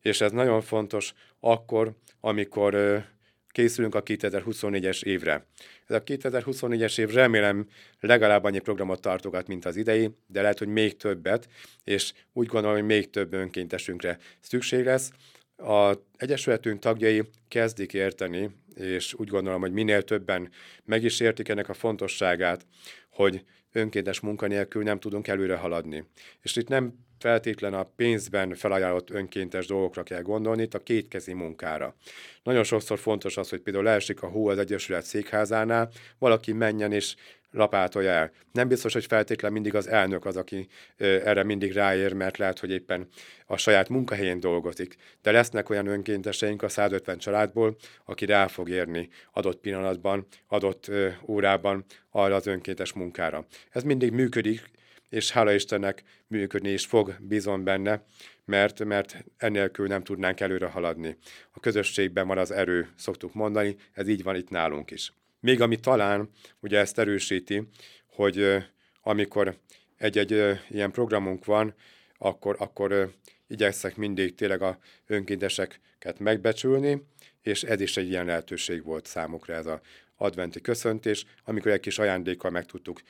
És 0.00 0.20
ez 0.20 0.32
nagyon 0.32 0.60
fontos 0.60 1.14
akkor, 1.40 1.92
amikor 2.20 3.04
készülünk 3.52 3.94
a 3.94 4.02
2024-es 4.02 5.04
évre. 5.04 5.46
Ez 5.86 5.96
a 5.96 6.02
2024-es 6.02 6.98
év 6.98 7.10
remélem 7.10 7.68
legalább 8.00 8.44
annyi 8.44 8.58
programot 8.58 9.00
tartogat, 9.00 9.46
mint 9.46 9.64
az 9.64 9.76
idei, 9.76 10.10
de 10.26 10.40
lehet, 10.40 10.58
hogy 10.58 10.68
még 10.68 10.96
többet, 10.96 11.48
és 11.84 12.12
úgy 12.32 12.46
gondolom, 12.46 12.76
hogy 12.76 12.86
még 12.86 13.10
több 13.10 13.32
önkéntesünkre 13.32 14.18
szükség 14.40 14.84
lesz. 14.84 15.10
A 15.56 15.94
Egyesületünk 16.16 16.80
tagjai 16.80 17.22
kezdik 17.48 17.92
érteni, 17.92 18.50
és 18.74 19.14
úgy 19.14 19.28
gondolom, 19.28 19.60
hogy 19.60 19.72
minél 19.72 20.02
többen 20.02 20.50
meg 20.84 21.04
is 21.04 21.20
értik 21.20 21.48
ennek 21.48 21.68
a 21.68 21.74
fontosságát, 21.74 22.66
hogy 23.10 23.44
önkéntes 23.72 24.20
munkanélkül 24.20 24.82
nem 24.82 24.98
tudunk 24.98 25.28
előre 25.28 25.56
haladni. 25.56 26.04
És 26.40 26.56
itt 26.56 26.68
nem 26.68 26.94
feltétlen 27.22 27.74
a 27.74 27.88
pénzben 27.96 28.54
felajánlott 28.54 29.10
önkéntes 29.10 29.66
dolgokra 29.66 30.02
kell 30.02 30.22
gondolni, 30.22 30.62
itt 30.62 30.74
a 30.74 30.82
kétkezi 30.82 31.32
munkára. 31.32 31.94
Nagyon 32.42 32.64
sokszor 32.64 32.98
fontos 32.98 33.36
az, 33.36 33.48
hogy 33.48 33.60
például 33.60 33.84
leesik 33.84 34.22
a 34.22 34.28
hó 34.28 34.48
az 34.48 34.58
Egyesület 34.58 35.04
székházánál, 35.04 35.90
valaki 36.18 36.52
menjen 36.52 36.92
és 36.92 37.14
lapátolja 37.50 38.10
el. 38.10 38.30
Nem 38.52 38.68
biztos, 38.68 38.92
hogy 38.92 39.06
feltétlen 39.06 39.52
mindig 39.52 39.74
az 39.74 39.88
elnök 39.88 40.24
az, 40.24 40.36
aki 40.36 40.68
erre 40.96 41.42
mindig 41.42 41.72
ráér, 41.72 42.12
mert 42.12 42.36
lehet, 42.36 42.58
hogy 42.58 42.70
éppen 42.70 43.08
a 43.46 43.56
saját 43.56 43.88
munkahelyén 43.88 44.40
dolgozik. 44.40 44.96
De 45.22 45.30
lesznek 45.30 45.70
olyan 45.70 45.86
önkénteseink 45.86 46.62
a 46.62 46.68
150 46.68 47.18
családból, 47.18 47.76
aki 48.04 48.24
rá 48.24 48.46
fog 48.46 48.68
érni 48.68 49.08
adott 49.32 49.60
pillanatban, 49.60 50.26
adott 50.46 50.90
órában 51.26 51.84
arra 52.10 52.34
az 52.34 52.46
önkéntes 52.46 52.92
munkára. 52.92 53.46
Ez 53.70 53.82
mindig 53.82 54.12
működik, 54.12 54.70
és 55.12 55.30
hála 55.30 55.52
Istennek 55.52 56.02
működni 56.26 56.70
is 56.70 56.86
fog, 56.86 57.16
bízom 57.20 57.64
benne, 57.64 58.04
mert, 58.44 58.84
mert 58.84 59.24
ennélkül 59.36 59.86
nem 59.86 60.02
tudnánk 60.02 60.40
előre 60.40 60.66
haladni. 60.66 61.16
A 61.50 61.60
közösségben 61.60 62.26
van 62.26 62.38
az 62.38 62.50
erő, 62.50 62.88
szoktuk 62.96 63.34
mondani, 63.34 63.76
ez 63.92 64.08
így 64.08 64.22
van 64.22 64.36
itt 64.36 64.50
nálunk 64.50 64.90
is. 64.90 65.12
Még 65.40 65.60
ami 65.60 65.76
talán 65.76 66.30
ugye 66.60 66.78
ezt 66.78 66.98
erősíti, 66.98 67.68
hogy 68.06 68.56
amikor 69.02 69.56
egy-egy 69.96 70.58
ilyen 70.70 70.90
programunk 70.90 71.44
van, 71.44 71.74
akkor, 72.18 72.56
akkor 72.58 73.12
igyekszek 73.46 73.96
mindig 73.96 74.34
tényleg 74.34 74.62
a 74.62 74.78
önkénteseket 75.06 76.18
megbecsülni, 76.18 77.02
és 77.42 77.62
ez 77.62 77.80
is 77.80 77.96
egy 77.96 78.08
ilyen 78.08 78.24
lehetőség 78.24 78.84
volt 78.84 79.06
számukra 79.06 79.54
ez 79.54 79.66
a 79.66 79.80
adventi 80.22 80.60
köszöntés, 80.60 81.24
amikor 81.44 81.70
egy 81.70 81.80
kis 81.80 81.98
ajándékkal 81.98 82.50
meg 82.50 82.66
tudtuk 82.66 83.02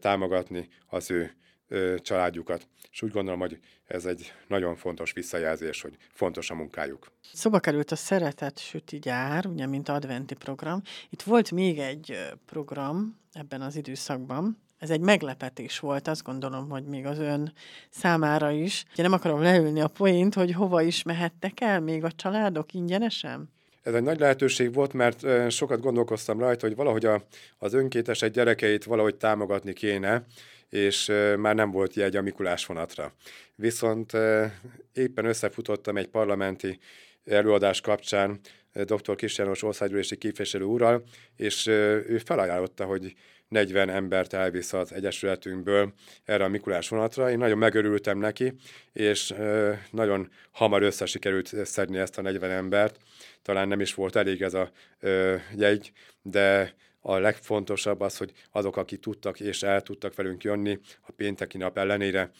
támogatni 0.00 0.68
az 0.86 1.10
ő 1.10 1.34
családjukat. 1.96 2.68
És 2.90 3.02
úgy 3.02 3.10
gondolom, 3.10 3.40
hogy 3.40 3.58
ez 3.86 4.04
egy 4.04 4.32
nagyon 4.48 4.76
fontos 4.76 5.12
visszajelzés, 5.12 5.82
hogy 5.82 5.96
fontos 6.12 6.50
a 6.50 6.54
munkájuk. 6.54 7.12
Szóba 7.32 7.58
került 7.58 7.90
a 7.90 7.96
Szeretet 7.96 8.58
Süti 8.58 8.98
Gyár, 8.98 9.46
ugye, 9.46 9.66
mint 9.66 9.88
adventi 9.88 10.34
program. 10.34 10.82
Itt 11.10 11.22
volt 11.22 11.50
még 11.50 11.78
egy 11.78 12.18
program 12.46 13.18
ebben 13.32 13.60
az 13.60 13.76
időszakban, 13.76 14.58
ez 14.78 14.90
egy 14.90 15.00
meglepetés 15.00 15.78
volt, 15.78 16.08
azt 16.08 16.22
gondolom, 16.22 16.68
hogy 16.68 16.84
még 16.84 17.06
az 17.06 17.18
ön 17.18 17.52
számára 17.90 18.50
is. 18.50 18.84
Ugye 18.92 19.02
nem 19.02 19.12
akarom 19.12 19.42
leülni 19.42 19.80
a 19.80 19.88
poént, 19.88 20.34
hogy 20.34 20.52
hova 20.52 20.82
is 20.82 21.02
mehettek 21.02 21.60
el 21.60 21.80
még 21.80 22.04
a 22.04 22.12
családok 22.12 22.72
ingyenesen? 22.72 23.50
Ez 23.82 23.94
egy 23.94 24.02
nagy 24.02 24.18
lehetőség 24.18 24.74
volt, 24.74 24.92
mert 24.92 25.50
sokat 25.50 25.80
gondolkoztam 25.80 26.38
rajta, 26.38 26.66
hogy 26.66 26.76
valahogy 26.76 27.04
a, 27.04 27.22
az 27.58 27.74
önkéntesek 27.74 28.30
gyerekeit 28.30 28.84
valahogy 28.84 29.14
támogatni 29.14 29.72
kéne, 29.72 30.24
és 30.68 31.12
már 31.36 31.54
nem 31.54 31.70
volt 31.70 31.94
jegy 31.94 32.16
a 32.16 32.22
Mikulás 32.22 32.66
vonatra. 32.66 33.14
Viszont 33.54 34.12
éppen 34.92 35.24
összefutottam 35.24 35.96
egy 35.96 36.08
parlamenti 36.08 36.78
előadás 37.24 37.80
kapcsán 37.80 38.40
dr. 38.72 39.14
Kis 39.16 39.38
János 39.38 39.62
országgyűlési 39.62 40.16
képviselő 40.16 40.64
úrral, 40.64 41.04
és 41.36 41.66
ő 41.66 42.20
felajánlotta, 42.24 42.84
hogy 42.84 43.14
40 43.48 43.88
embert 43.88 44.32
elvisz 44.32 44.72
az 44.72 44.92
Egyesületünkből 44.92 45.92
erre 46.24 46.44
a 46.44 46.48
Mikulás 46.48 46.88
vonatra. 46.88 47.30
Én 47.30 47.38
nagyon 47.38 47.58
megörültem 47.58 48.18
neki, 48.18 48.54
és 48.92 49.34
nagyon 49.90 50.30
hamar 50.50 50.82
összesikerült 50.82 51.66
szedni 51.66 51.98
ezt 51.98 52.18
a 52.18 52.22
40 52.22 52.50
embert. 52.50 52.96
Talán 53.42 53.68
nem 53.68 53.80
is 53.80 53.94
volt 53.94 54.16
elég 54.16 54.42
ez 54.42 54.54
a 54.54 54.70
jegy, 55.56 55.92
de 56.22 56.74
a 57.00 57.18
legfontosabb 57.18 58.00
az, 58.00 58.16
hogy 58.16 58.32
azok, 58.50 58.76
akik 58.76 59.00
tudtak 59.00 59.40
és 59.40 59.62
el 59.62 59.82
tudtak 59.82 60.14
velünk 60.14 60.42
jönni 60.44 60.78
a 61.00 61.12
pénteki 61.12 61.58
nap 61.58 61.78
ellenére, 61.78 62.30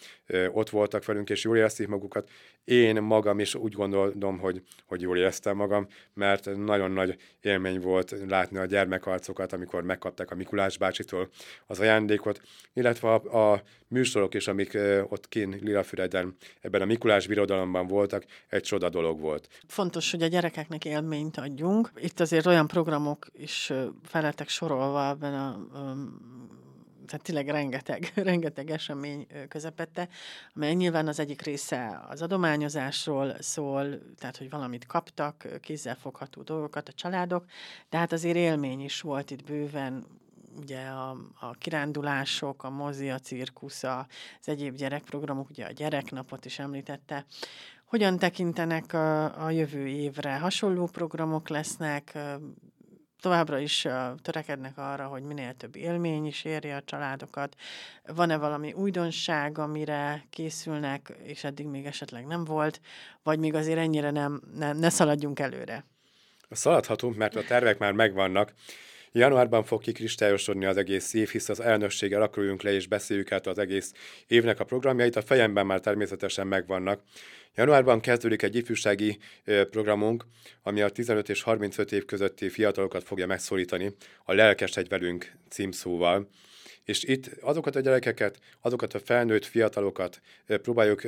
ott 0.52 0.70
voltak 0.70 1.04
velünk, 1.04 1.30
és 1.30 1.44
jól 1.44 1.56
érezték 1.56 1.88
magukat. 1.88 2.30
Én 2.64 3.02
magam 3.02 3.38
is 3.38 3.54
úgy 3.54 3.72
gondolom, 3.72 4.38
hogy, 4.38 4.62
hogy 4.86 5.00
jól 5.00 5.16
éreztem 5.16 5.56
magam, 5.56 5.86
mert 6.14 6.56
nagyon 6.56 6.90
nagy 6.90 7.16
élmény 7.40 7.80
volt 7.80 8.14
látni 8.28 8.58
a 8.58 8.64
gyermekarcokat, 8.64 9.52
amikor 9.52 9.82
megkapták 9.82 10.30
a 10.30 10.34
Mikulás 10.34 10.78
bácsitól 10.78 11.28
az 11.66 11.80
ajándékot, 11.80 12.40
illetve 12.72 13.14
a, 13.14 13.52
a 13.52 13.62
műsorok 13.88 14.34
is, 14.34 14.48
amik 14.48 14.78
ott 15.08 15.28
kín 15.28 15.58
Lilafüreden 15.60 16.36
ebben 16.60 16.82
a 16.82 16.84
Mikulás 16.84 17.26
birodalomban 17.26 17.86
voltak, 17.86 18.24
egy 18.48 18.62
csoda 18.62 18.88
dolog 18.88 19.20
volt. 19.20 19.48
Fontos, 19.66 20.10
hogy 20.10 20.22
a 20.22 20.26
gyerekeknek 20.26 20.84
élményt 20.84 21.36
adjunk. 21.36 21.90
Itt 21.96 22.20
azért 22.20 22.46
olyan 22.46 22.66
programok 22.66 23.26
is 23.32 23.72
felettek 24.02 24.48
sorolva 24.48 25.08
ebben 25.08 25.34
a 25.34 25.66
tehát 27.10 27.24
tényleg 27.24 27.48
rengeteg, 27.48 28.12
rengeteg 28.30 28.70
esemény 28.70 29.26
közepette, 29.48 30.08
amely 30.54 30.74
nyilván 30.74 31.08
az 31.08 31.20
egyik 31.20 31.42
része 31.42 32.00
az 32.08 32.22
adományozásról 32.22 33.34
szól, 33.38 33.98
tehát 34.18 34.36
hogy 34.36 34.50
valamit 34.50 34.86
kaptak, 34.86 35.46
kézzelfogható 35.60 36.42
dolgokat 36.42 36.88
a 36.88 36.92
családok, 36.92 37.44
de 37.88 37.98
hát 37.98 38.12
azért 38.12 38.36
élmény 38.36 38.80
is 38.80 39.00
volt 39.00 39.30
itt 39.30 39.44
bőven, 39.44 40.06
ugye 40.56 40.80
a, 40.80 41.16
a 41.40 41.50
kirándulások, 41.58 42.64
a 42.64 42.70
mozi, 42.70 43.10
a 43.10 43.18
cirkusz, 43.18 43.82
az 43.82 44.04
egyéb 44.44 44.74
gyerekprogramok, 44.74 45.50
ugye 45.50 45.64
a 45.64 45.72
gyereknapot 45.72 46.44
is 46.44 46.58
említette, 46.58 47.24
Hogyan 47.84 48.18
tekintenek 48.18 48.92
a, 48.92 49.44
a 49.44 49.50
jövő 49.50 49.86
évre? 49.86 50.38
Hasonló 50.38 50.86
programok 50.86 51.48
lesznek, 51.48 52.18
továbbra 53.20 53.58
is 53.58 53.86
törekednek 54.22 54.78
arra, 54.78 55.06
hogy 55.06 55.22
minél 55.22 55.54
több 55.54 55.76
élmény 55.76 56.26
is 56.26 56.44
érje 56.44 56.76
a 56.76 56.82
családokat. 56.84 57.56
Van-e 58.06 58.36
valami 58.36 58.72
újdonság, 58.72 59.58
amire 59.58 60.24
készülnek, 60.30 61.12
és 61.22 61.44
eddig 61.44 61.66
még 61.66 61.86
esetleg 61.86 62.26
nem 62.26 62.44
volt, 62.44 62.80
vagy 63.22 63.38
még 63.38 63.54
azért 63.54 63.78
ennyire 63.78 64.10
nem, 64.10 64.40
ne, 64.54 64.72
ne 64.72 64.88
szaladjunk 64.88 65.38
előre? 65.38 65.84
Szaladhatunk, 66.50 67.16
mert 67.16 67.36
a 67.36 67.44
tervek 67.44 67.78
már 67.78 67.92
megvannak. 67.92 68.52
Januárban 69.12 69.64
fog 69.64 69.80
kikristályosodni 69.80 70.64
az 70.64 70.76
egész 70.76 71.14
év, 71.14 71.28
hisz 71.28 71.48
az 71.48 71.60
elnökséggel 71.60 72.22
akkor 72.22 72.56
le 72.62 72.72
és 72.72 72.86
beszéljük 72.86 73.32
át 73.32 73.46
az 73.46 73.58
egész 73.58 73.92
évnek 74.26 74.60
a 74.60 74.64
programjait. 74.64 75.16
A 75.16 75.22
fejemben 75.22 75.66
már 75.66 75.80
természetesen 75.80 76.46
megvannak. 76.46 77.02
Januárban 77.54 78.00
kezdődik 78.00 78.42
egy 78.42 78.56
ifjúsági 78.56 79.18
programunk, 79.70 80.24
ami 80.62 80.80
a 80.80 80.88
15 80.88 81.28
és 81.28 81.42
35 81.42 81.92
év 81.92 82.04
közötti 82.04 82.48
fiatalokat 82.48 83.02
fogja 83.02 83.26
megszólítani 83.26 83.94
a 84.24 84.32
Lelkes 84.32 84.76
egy 84.76 84.88
velünk 84.88 85.32
címszóval. 85.48 86.28
És 86.84 87.04
itt 87.04 87.26
azokat 87.40 87.76
a 87.76 87.80
gyerekeket, 87.80 88.38
azokat 88.60 88.94
a 88.94 88.98
felnőtt 88.98 89.44
fiatalokat 89.44 90.20
próbáljuk 90.46 91.02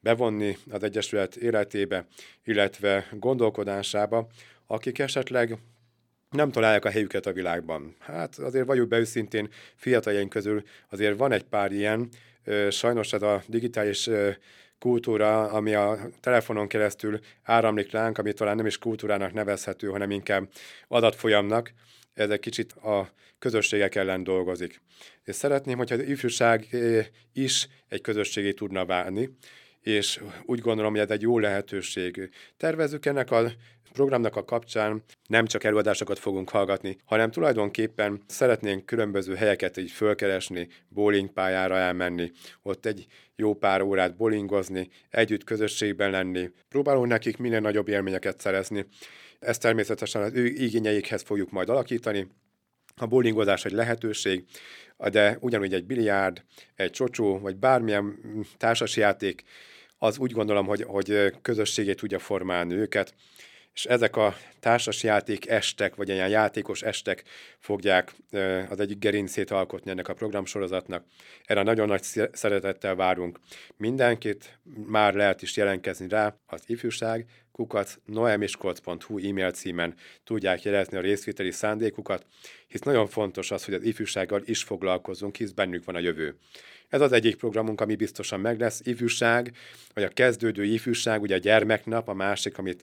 bevonni 0.00 0.56
az 0.70 0.82
Egyesület 0.82 1.36
életébe, 1.36 2.06
illetve 2.44 3.08
gondolkodásába, 3.12 4.28
akik 4.66 4.98
esetleg 4.98 5.58
nem 6.30 6.50
találják 6.50 6.84
a 6.84 6.90
helyüket 6.90 7.26
a 7.26 7.32
világban. 7.32 7.96
Hát 7.98 8.38
azért 8.38 8.66
vagyunk 8.66 8.88
be 8.88 8.98
őszintén, 8.98 9.48
fiataljaink 9.76 10.30
közül 10.30 10.62
azért 10.90 11.18
van 11.18 11.32
egy 11.32 11.44
pár 11.44 11.72
ilyen, 11.72 12.08
sajnos 12.70 13.12
ez 13.12 13.22
a 13.22 13.42
digitális 13.46 14.10
kultúra, 14.78 15.50
ami 15.50 15.74
a 15.74 15.98
telefonon 16.20 16.68
keresztül 16.68 17.18
áramlik 17.42 17.90
ránk, 17.90 18.18
ami 18.18 18.32
talán 18.32 18.56
nem 18.56 18.66
is 18.66 18.78
kultúrának 18.78 19.32
nevezhető, 19.32 19.88
hanem 19.88 20.10
inkább 20.10 20.48
adatfolyamnak, 20.88 21.72
ez 22.14 22.30
egy 22.30 22.40
kicsit 22.40 22.72
a 22.72 23.12
közösségek 23.38 23.94
ellen 23.94 24.22
dolgozik. 24.22 24.80
És 25.24 25.34
szeretném, 25.34 25.76
hogyha 25.76 25.94
az 25.94 26.00
ifjúság 26.00 26.76
is 27.32 27.68
egy 27.88 28.00
közösségé 28.00 28.52
tudna 28.52 28.84
válni, 28.84 29.30
és 29.88 30.20
úgy 30.44 30.60
gondolom, 30.60 30.90
hogy 30.90 31.00
ez 31.00 31.10
egy 31.10 31.22
jó 31.22 31.38
lehetőség. 31.38 32.30
Tervezzük 32.56 33.06
ennek 33.06 33.30
a 33.30 33.50
programnak 33.92 34.36
a 34.36 34.44
kapcsán 34.44 35.02
nem 35.26 35.46
csak 35.46 35.64
előadásokat 35.64 36.18
fogunk 36.18 36.50
hallgatni, 36.50 36.96
hanem 37.04 37.30
tulajdonképpen 37.30 38.22
szeretnénk 38.26 38.86
különböző 38.86 39.34
helyeket 39.34 39.76
így 39.76 39.90
fölkeresni, 39.90 40.68
bowlingpályára 40.88 41.76
elmenni, 41.76 42.30
ott 42.62 42.86
egy 42.86 43.06
jó 43.36 43.54
pár 43.54 43.82
órát 43.82 44.16
bowlingozni, 44.16 44.88
együtt 45.10 45.44
közösségben 45.44 46.10
lenni. 46.10 46.50
Próbálunk 46.68 47.06
nekik 47.06 47.36
minél 47.36 47.60
nagyobb 47.60 47.88
élményeket 47.88 48.40
szerezni. 48.40 48.86
Ezt 49.38 49.60
természetesen 49.60 50.22
az 50.22 50.32
ő 50.34 50.46
igényeikhez 50.46 51.22
fogjuk 51.22 51.50
majd 51.50 51.68
alakítani, 51.68 52.28
a 52.96 53.06
bowlingozás 53.06 53.64
egy 53.64 53.72
lehetőség, 53.72 54.44
de 55.10 55.36
ugyanúgy 55.40 55.74
egy 55.74 55.84
biliárd, 55.84 56.42
egy 56.74 56.90
csocsó, 56.90 57.38
vagy 57.38 57.56
bármilyen 57.56 58.18
társasjáték, 58.56 59.42
az 59.98 60.18
úgy 60.18 60.32
gondolom, 60.32 60.66
hogy, 60.66 60.82
hogy 60.82 61.32
közösségét 61.42 61.96
tudja 61.96 62.18
formálni 62.18 62.74
őket, 62.74 63.14
és 63.74 63.84
ezek 63.84 64.16
a 64.16 64.36
társasjáték 64.60 65.48
estek, 65.48 65.94
vagy 65.94 66.08
ilyen 66.08 66.28
játékos 66.28 66.82
estek 66.82 67.22
fogják 67.58 68.14
az 68.68 68.80
egyik 68.80 68.98
gerincét 68.98 69.50
alkotni 69.50 69.90
ennek 69.90 70.08
a 70.08 70.14
programsorozatnak. 70.14 71.04
Erre 71.44 71.62
nagyon 71.62 71.88
nagy 71.88 72.02
szeretettel 72.32 72.94
várunk 72.94 73.38
mindenkit, 73.76 74.58
már 74.86 75.14
lehet 75.14 75.42
is 75.42 75.56
jelentkezni 75.56 76.08
rá 76.08 76.36
az 76.46 76.62
ifjúság, 76.66 77.26
kukat 77.58 78.00
noemiskolc.hu 78.04 79.18
e-mail 79.18 79.50
címen 79.50 79.94
tudják 80.24 80.62
jelezni 80.62 80.96
a 80.96 81.00
részvételi 81.00 81.50
szándékukat, 81.50 82.26
hisz 82.66 82.80
nagyon 82.80 83.06
fontos 83.06 83.50
az, 83.50 83.64
hogy 83.64 83.74
az 83.74 83.82
ifjúsággal 83.82 84.42
is 84.44 84.62
foglalkozunk, 84.62 85.36
hisz 85.36 85.50
bennük 85.50 85.84
van 85.84 85.94
a 85.94 85.98
jövő. 85.98 86.34
Ez 86.88 87.00
az 87.00 87.12
egyik 87.12 87.36
programunk, 87.36 87.80
ami 87.80 87.94
biztosan 87.94 88.40
meg 88.40 88.60
lesz. 88.60 88.80
Ifjúság, 88.84 89.52
vagy 89.94 90.02
a 90.02 90.08
kezdődő 90.08 90.64
ifjúság, 90.64 91.22
ugye 91.22 91.34
a 91.34 91.38
gyermeknap, 91.38 92.08
a 92.08 92.12
másik, 92.12 92.58
amit 92.58 92.82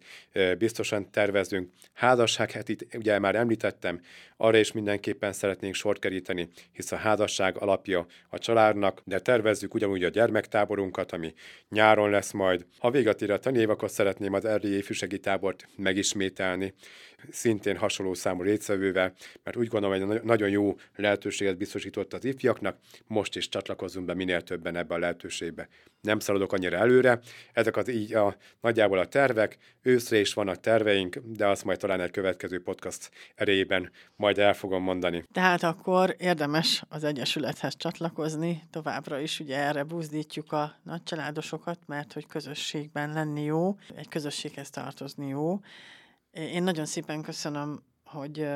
biztosan 0.57 1.11
tervezünk. 1.11 1.69
Házasság, 1.93 2.51
hát 2.51 2.69
ugye 2.93 3.19
már 3.19 3.35
említettem, 3.35 4.01
arra 4.37 4.57
is 4.57 4.71
mindenképpen 4.71 5.33
szeretnénk 5.33 5.73
sort 5.73 5.99
keríteni, 5.99 6.49
hisz 6.71 6.91
a 6.91 6.95
házasság 6.95 7.57
alapja 7.57 8.05
a 8.29 8.39
családnak, 8.39 9.01
de 9.03 9.19
tervezzük 9.19 9.73
ugyanúgy 9.73 10.03
a 10.03 10.09
gyermektáborunkat, 10.09 11.11
ami 11.11 11.33
nyáron 11.69 12.09
lesz 12.09 12.31
majd. 12.31 12.65
Ha 12.79 12.91
véget 12.91 13.21
ér 13.21 13.31
a 13.31 13.39
tanév, 13.39 13.69
akkor 13.69 13.89
szeretném 13.89 14.33
az 14.33 14.45
erdélyi 14.65 14.81
ifjúsági 14.81 15.19
tábort 15.19 15.67
megismételni 15.75 16.73
szintén 17.31 17.77
hasonló 17.77 18.13
számú 18.13 18.41
résztvevővel, 18.41 19.13
mert 19.43 19.57
úgy 19.57 19.67
gondolom, 19.67 20.07
hogy 20.07 20.21
nagyon 20.23 20.49
jó 20.49 20.75
lehetőséget 20.95 21.57
biztosított 21.57 22.13
az 22.13 22.25
ifjaknak, 22.25 22.77
most 23.07 23.35
is 23.35 23.49
csatlakozunk 23.49 24.05
be 24.05 24.13
minél 24.13 24.41
többen 24.41 24.75
ebbe 24.75 24.93
a 24.93 24.97
lehetőségbe. 24.97 25.67
Nem 26.05 26.19
szaladok 26.19 26.53
annyira 26.53 26.77
előre, 26.77 27.19
ezek 27.53 27.77
az 27.77 27.89
így 27.89 28.13
a, 28.13 28.35
nagyjából 28.61 28.97
a 28.97 29.05
tervek, 29.05 29.57
őszre 29.81 30.19
is 30.19 30.33
vannak 30.33 30.59
terveink, 30.59 31.17
de 31.23 31.47
azt 31.47 31.63
majd 31.63 31.79
talán 31.79 32.01
egy 32.01 32.11
következő 32.11 32.61
podcast 32.61 33.11
erejében 33.35 33.91
majd 34.15 34.37
el 34.37 34.53
fogom 34.53 34.83
mondani. 34.83 35.23
Tehát 35.31 35.63
akkor 35.63 36.15
érdemes 36.17 36.83
az 36.89 37.03
Egyesülethez 37.03 37.77
csatlakozni, 37.77 38.63
továbbra 38.69 39.19
is 39.19 39.39
ugye 39.39 39.57
erre 39.57 39.83
buzdítjuk 39.83 40.51
a 40.51 40.75
nagycsaládosokat, 40.83 41.79
mert 41.85 42.13
hogy 42.13 42.27
közösségben 42.27 43.13
lenni 43.13 43.43
jó, 43.43 43.75
egy 43.95 44.07
közösséghez 44.07 44.69
tartozni 44.69 45.27
jó, 45.27 45.59
én 46.31 46.63
nagyon 46.63 46.85
szépen 46.85 47.21
köszönöm, 47.21 47.83
hogy 48.03 48.47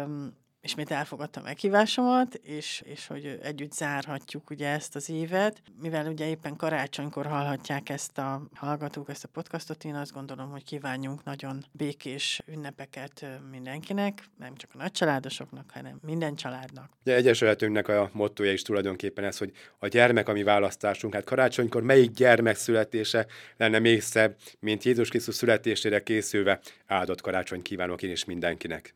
ismét 0.61 0.91
elfogadtam 0.91 1.43
meghívásomat, 1.43 2.33
és, 2.35 2.81
és 2.85 3.07
hogy 3.07 3.39
együtt 3.43 3.71
zárhatjuk 3.71 4.49
ugye 4.49 4.67
ezt 4.67 4.95
az 4.95 5.09
évet. 5.09 5.61
Mivel 5.81 6.05
ugye 6.05 6.27
éppen 6.27 6.55
karácsonykor 6.55 7.25
hallhatják 7.25 7.89
ezt 7.89 8.17
a 8.17 8.41
hallgatók, 8.53 9.09
ezt 9.09 9.23
a 9.23 9.27
podcastot, 9.27 9.83
én 9.83 9.95
azt 9.95 10.13
gondolom, 10.13 10.51
hogy 10.51 10.63
kívánjunk 10.63 11.23
nagyon 11.23 11.65
békés 11.71 12.41
ünnepeket 12.45 13.25
mindenkinek, 13.51 14.23
nem 14.37 14.55
csak 14.55 14.69
a 14.73 14.77
nagycsaládosoknak, 14.77 15.71
hanem 15.73 15.99
minden 16.01 16.35
családnak. 16.35 16.89
Ugye 17.05 17.15
Egyesületünknek 17.15 17.87
a 17.87 18.09
mottoja 18.13 18.51
is 18.51 18.61
tulajdonképpen 18.61 19.23
ez, 19.23 19.37
hogy 19.37 19.51
a 19.79 19.87
gyermek 19.87 20.27
a 20.29 20.33
mi 20.33 20.43
választásunk. 20.43 21.13
Hát 21.13 21.23
karácsonykor 21.23 21.83
melyik 21.83 22.11
gyermek 22.11 22.55
születése 22.55 23.25
lenne 23.57 23.79
még 23.79 24.01
szebb, 24.01 24.35
mint 24.59 24.83
Jézus 24.83 25.09
Krisztus 25.09 25.35
születésére 25.35 26.03
készülve. 26.03 26.59
Áldott 26.87 27.21
karácsony 27.21 27.61
kívánok 27.61 28.03
én 28.03 28.11
is 28.11 28.25
mindenkinek. 28.25 28.93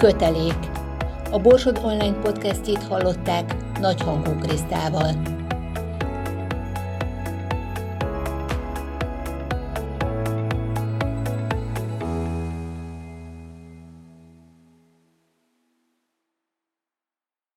Kötelék. 0.00 0.58
A 1.30 1.38
Borsod 1.38 1.80
Online 1.82 2.16
podcastjét 2.22 2.82
hallották 2.82 3.56
Nagyhangú 3.80 4.30
Krisztával. 4.40 5.14